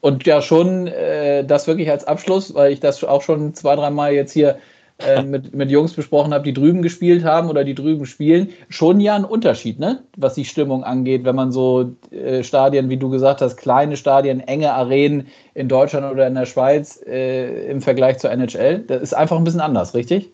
Und 0.00 0.24
ja, 0.24 0.40
schon 0.40 0.86
äh, 0.86 1.44
das 1.44 1.66
wirklich 1.66 1.90
als 1.90 2.04
Abschluss, 2.04 2.54
weil 2.54 2.72
ich 2.72 2.80
das 2.80 3.04
auch 3.04 3.20
schon 3.20 3.52
zwei, 3.52 3.76
dreimal 3.76 4.14
jetzt 4.14 4.32
hier 4.32 4.58
äh, 5.00 5.22
mit, 5.22 5.54
mit 5.54 5.70
Jungs 5.70 5.92
besprochen 5.92 6.34
habe, 6.34 6.44
die 6.44 6.52
drüben 6.52 6.82
gespielt 6.82 7.24
haben 7.24 7.48
oder 7.48 7.62
die 7.62 7.74
drüben 7.74 8.04
spielen, 8.04 8.52
schon 8.68 8.98
ja 8.98 9.14
ein 9.14 9.24
Unterschied, 9.24 9.78
ne? 9.78 10.02
was 10.16 10.34
die 10.34 10.44
Stimmung 10.44 10.82
angeht, 10.82 11.24
wenn 11.24 11.36
man 11.36 11.52
so 11.52 11.92
äh, 12.10 12.42
Stadien, 12.42 12.88
wie 12.88 12.96
du 12.96 13.08
gesagt 13.08 13.40
hast, 13.40 13.56
kleine 13.56 13.96
Stadien, 13.96 14.40
enge 14.40 14.72
Arenen 14.72 15.28
in 15.54 15.68
Deutschland 15.68 16.10
oder 16.10 16.26
in 16.26 16.34
der 16.34 16.46
Schweiz 16.46 17.00
äh, 17.06 17.70
im 17.70 17.80
Vergleich 17.80 18.18
zur 18.18 18.30
NHL, 18.30 18.80
das 18.80 19.02
ist 19.02 19.14
einfach 19.14 19.36
ein 19.36 19.44
bisschen 19.44 19.60
anders, 19.60 19.94
richtig? 19.94 20.32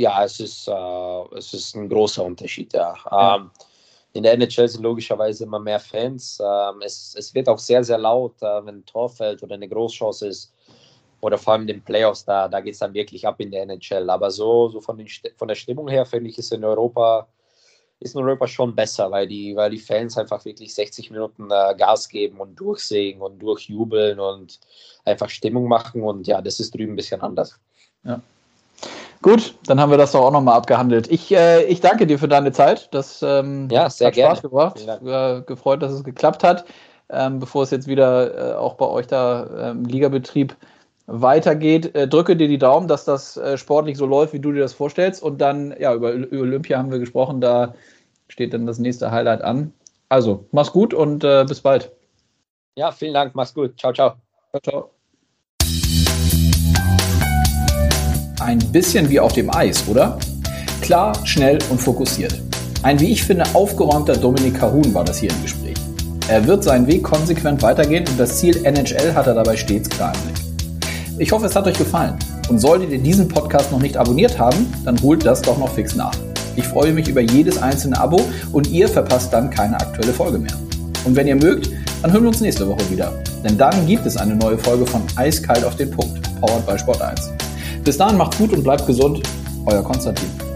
Ja, 0.00 0.24
es 0.24 0.40
ist, 0.40 0.66
äh, 0.66 1.36
es 1.36 1.54
ist 1.54 1.76
ein 1.76 1.88
großer 1.88 2.24
Unterschied, 2.24 2.72
ja. 2.72 2.94
ja. 3.10 3.36
Ähm, 3.36 3.50
in 4.12 4.24
der 4.24 4.32
NHL 4.32 4.66
sind 4.68 4.82
logischerweise 4.82 5.44
immer 5.44 5.60
mehr 5.60 5.78
Fans. 5.78 6.40
Ähm, 6.44 6.82
es, 6.84 7.14
es 7.16 7.32
wird 7.34 7.48
auch 7.48 7.58
sehr, 7.58 7.84
sehr 7.84 7.98
laut, 7.98 8.34
äh, 8.42 8.66
wenn 8.66 8.78
ein 8.78 8.86
Tor 8.86 9.08
fällt 9.08 9.42
oder 9.44 9.54
eine 9.54 9.68
Großchance 9.68 10.26
ist 10.26 10.52
oder 11.20 11.38
vor 11.38 11.52
allem 11.52 11.62
in 11.62 11.68
den 11.68 11.82
Playoffs, 11.82 12.24
da, 12.24 12.48
da 12.48 12.60
geht 12.60 12.74
es 12.74 12.80
dann 12.80 12.94
wirklich 12.94 13.26
ab 13.26 13.40
in 13.40 13.50
der 13.50 13.62
NHL. 13.62 14.08
Aber 14.10 14.30
so, 14.30 14.68
so 14.68 14.80
von, 14.80 14.98
den, 14.98 15.08
von 15.36 15.48
der 15.48 15.54
Stimmung 15.54 15.88
her 15.88 16.06
finde 16.06 16.30
ich 16.30 16.38
es 16.38 16.52
in 16.52 16.64
Europa 16.64 17.28
ist 18.00 18.14
in 18.14 18.22
Europa 18.22 18.46
schon 18.46 18.74
besser, 18.74 19.10
weil 19.10 19.28
die, 19.28 19.54
weil 19.54 19.70
die 19.70 19.78
Fans 19.78 20.16
einfach 20.16 20.44
wirklich 20.44 20.74
60 20.74 21.10
Minuten 21.10 21.50
äh, 21.50 21.74
Gas 21.76 22.08
geben 22.08 22.40
und 22.40 22.58
durchsägen 22.58 23.20
und 23.20 23.38
durchjubeln 23.40 24.18
und 24.18 24.58
einfach 25.04 25.28
Stimmung 25.28 25.68
machen. 25.68 26.02
Und 26.02 26.26
ja, 26.26 26.40
das 26.40 26.60
ist 26.60 26.74
drüben 26.74 26.94
ein 26.94 26.96
bisschen 26.96 27.20
anders. 27.20 27.60
Ja. 28.04 28.20
Gut, 29.20 29.54
dann 29.66 29.78
haben 29.78 29.90
wir 29.90 29.98
das 29.98 30.12
doch 30.12 30.24
auch 30.24 30.30
nochmal 30.30 30.56
abgehandelt. 30.56 31.10
Ich, 31.10 31.30
äh, 31.30 31.64
ich 31.64 31.82
danke 31.82 32.06
dir 32.06 32.18
für 32.18 32.28
deine 32.28 32.52
Zeit. 32.52 32.88
Das 32.94 33.22
ähm, 33.22 33.68
ja, 33.70 33.90
sehr 33.90 34.06
hat 34.06 34.14
gerne. 34.14 34.36
Spaß 34.36 34.42
gebracht. 34.42 34.80
Äh, 35.04 35.42
gefreut, 35.42 35.82
dass 35.82 35.92
es 35.92 36.02
geklappt 36.02 36.42
hat. 36.42 36.64
Ähm, 37.10 37.38
bevor 37.38 37.64
es 37.64 37.70
jetzt 37.70 37.86
wieder 37.86 38.52
äh, 38.52 38.54
auch 38.54 38.74
bei 38.74 38.86
euch 38.86 39.06
da 39.08 39.42
im 39.72 39.80
ähm, 39.80 39.84
Ligabetrieb 39.84 40.56
weitergeht. 41.10 41.94
Äh, 41.94 42.08
drücke 42.08 42.36
dir 42.36 42.48
die 42.48 42.58
Daumen, 42.58 42.88
dass 42.88 43.04
das 43.04 43.36
äh, 43.36 43.58
sportlich 43.58 43.98
so 43.98 44.06
läuft, 44.06 44.32
wie 44.32 44.38
du 44.38 44.52
dir 44.52 44.60
das 44.60 44.72
vorstellst. 44.72 45.22
Und 45.22 45.40
dann, 45.40 45.74
ja, 45.78 45.94
über, 45.94 46.12
über 46.12 46.42
Olympia 46.42 46.78
haben 46.78 46.90
wir 46.90 46.98
gesprochen, 46.98 47.40
da 47.40 47.74
steht 48.28 48.54
dann 48.54 48.66
das 48.66 48.78
nächste 48.78 49.10
Highlight 49.10 49.42
an. 49.42 49.72
Also, 50.08 50.46
mach's 50.52 50.72
gut 50.72 50.94
und 50.94 51.24
äh, 51.24 51.44
bis 51.46 51.60
bald. 51.60 51.92
Ja, 52.76 52.92
vielen 52.92 53.14
Dank, 53.14 53.34
mach's 53.34 53.52
gut. 53.52 53.78
Ciao, 53.78 53.92
ciao. 53.92 54.14
Ciao, 54.50 54.60
ciao. 54.62 54.90
Ein 58.40 58.58
bisschen 58.72 59.08
wie 59.10 59.20
auf 59.20 59.32
dem 59.32 59.54
Eis, 59.54 59.86
oder? 59.88 60.18
Klar, 60.80 61.14
schnell 61.26 61.58
und 61.70 61.78
fokussiert. 61.78 62.40
Ein, 62.82 62.98
wie 62.98 63.12
ich 63.12 63.22
finde, 63.22 63.44
aufgeräumter 63.52 64.16
Dominik 64.16 64.58
Kahun 64.58 64.94
war 64.94 65.04
das 65.04 65.18
hier 65.18 65.30
im 65.30 65.42
Gespräch. 65.42 65.76
Er 66.28 66.46
wird 66.46 66.64
seinen 66.64 66.86
Weg 66.86 67.02
konsequent 67.02 67.60
weitergehen 67.62 68.06
und 68.08 68.18
das 68.18 68.38
Ziel 68.38 68.64
NHL 68.64 69.14
hat 69.14 69.26
er 69.26 69.34
dabei 69.34 69.56
stets 69.56 69.90
klar 69.90 70.14
im 70.14 70.32
Blick. 70.32 70.49
Ich 71.20 71.32
hoffe, 71.32 71.44
es 71.44 71.54
hat 71.54 71.66
euch 71.66 71.76
gefallen. 71.76 72.14
Und 72.48 72.60
solltet 72.60 72.90
ihr 72.92 72.98
diesen 72.98 73.28
Podcast 73.28 73.70
noch 73.70 73.78
nicht 73.78 73.94
abonniert 73.94 74.38
haben, 74.38 74.72
dann 74.86 74.98
holt 75.02 75.26
das 75.26 75.42
doch 75.42 75.58
noch 75.58 75.68
fix 75.68 75.94
nach. 75.94 76.14
Ich 76.56 76.64
freue 76.64 76.94
mich 76.94 77.08
über 77.08 77.20
jedes 77.20 77.60
einzelne 77.60 78.00
Abo 78.00 78.22
und 78.52 78.68
ihr 78.70 78.88
verpasst 78.88 79.30
dann 79.30 79.50
keine 79.50 79.78
aktuelle 79.78 80.14
Folge 80.14 80.38
mehr. 80.38 80.54
Und 81.04 81.14
wenn 81.14 81.28
ihr 81.28 81.36
mögt, 81.36 81.68
dann 82.00 82.10
hören 82.10 82.22
wir 82.22 82.28
uns 82.28 82.40
nächste 82.40 82.66
Woche 82.66 82.90
wieder. 82.90 83.12
Denn 83.44 83.58
dann 83.58 83.86
gibt 83.86 84.06
es 84.06 84.16
eine 84.16 84.34
neue 84.34 84.56
Folge 84.56 84.86
von 84.86 85.02
Eiskalt 85.16 85.62
auf 85.62 85.76
den 85.76 85.90
Punkt, 85.90 86.22
powered 86.40 86.66
by 86.66 86.78
Sport 86.78 87.02
1. 87.02 87.30
Bis 87.84 87.98
dahin 87.98 88.16
macht's 88.16 88.38
gut 88.38 88.54
und 88.54 88.64
bleibt 88.64 88.86
gesund. 88.86 89.22
Euer 89.66 89.82
Konstantin. 89.82 90.49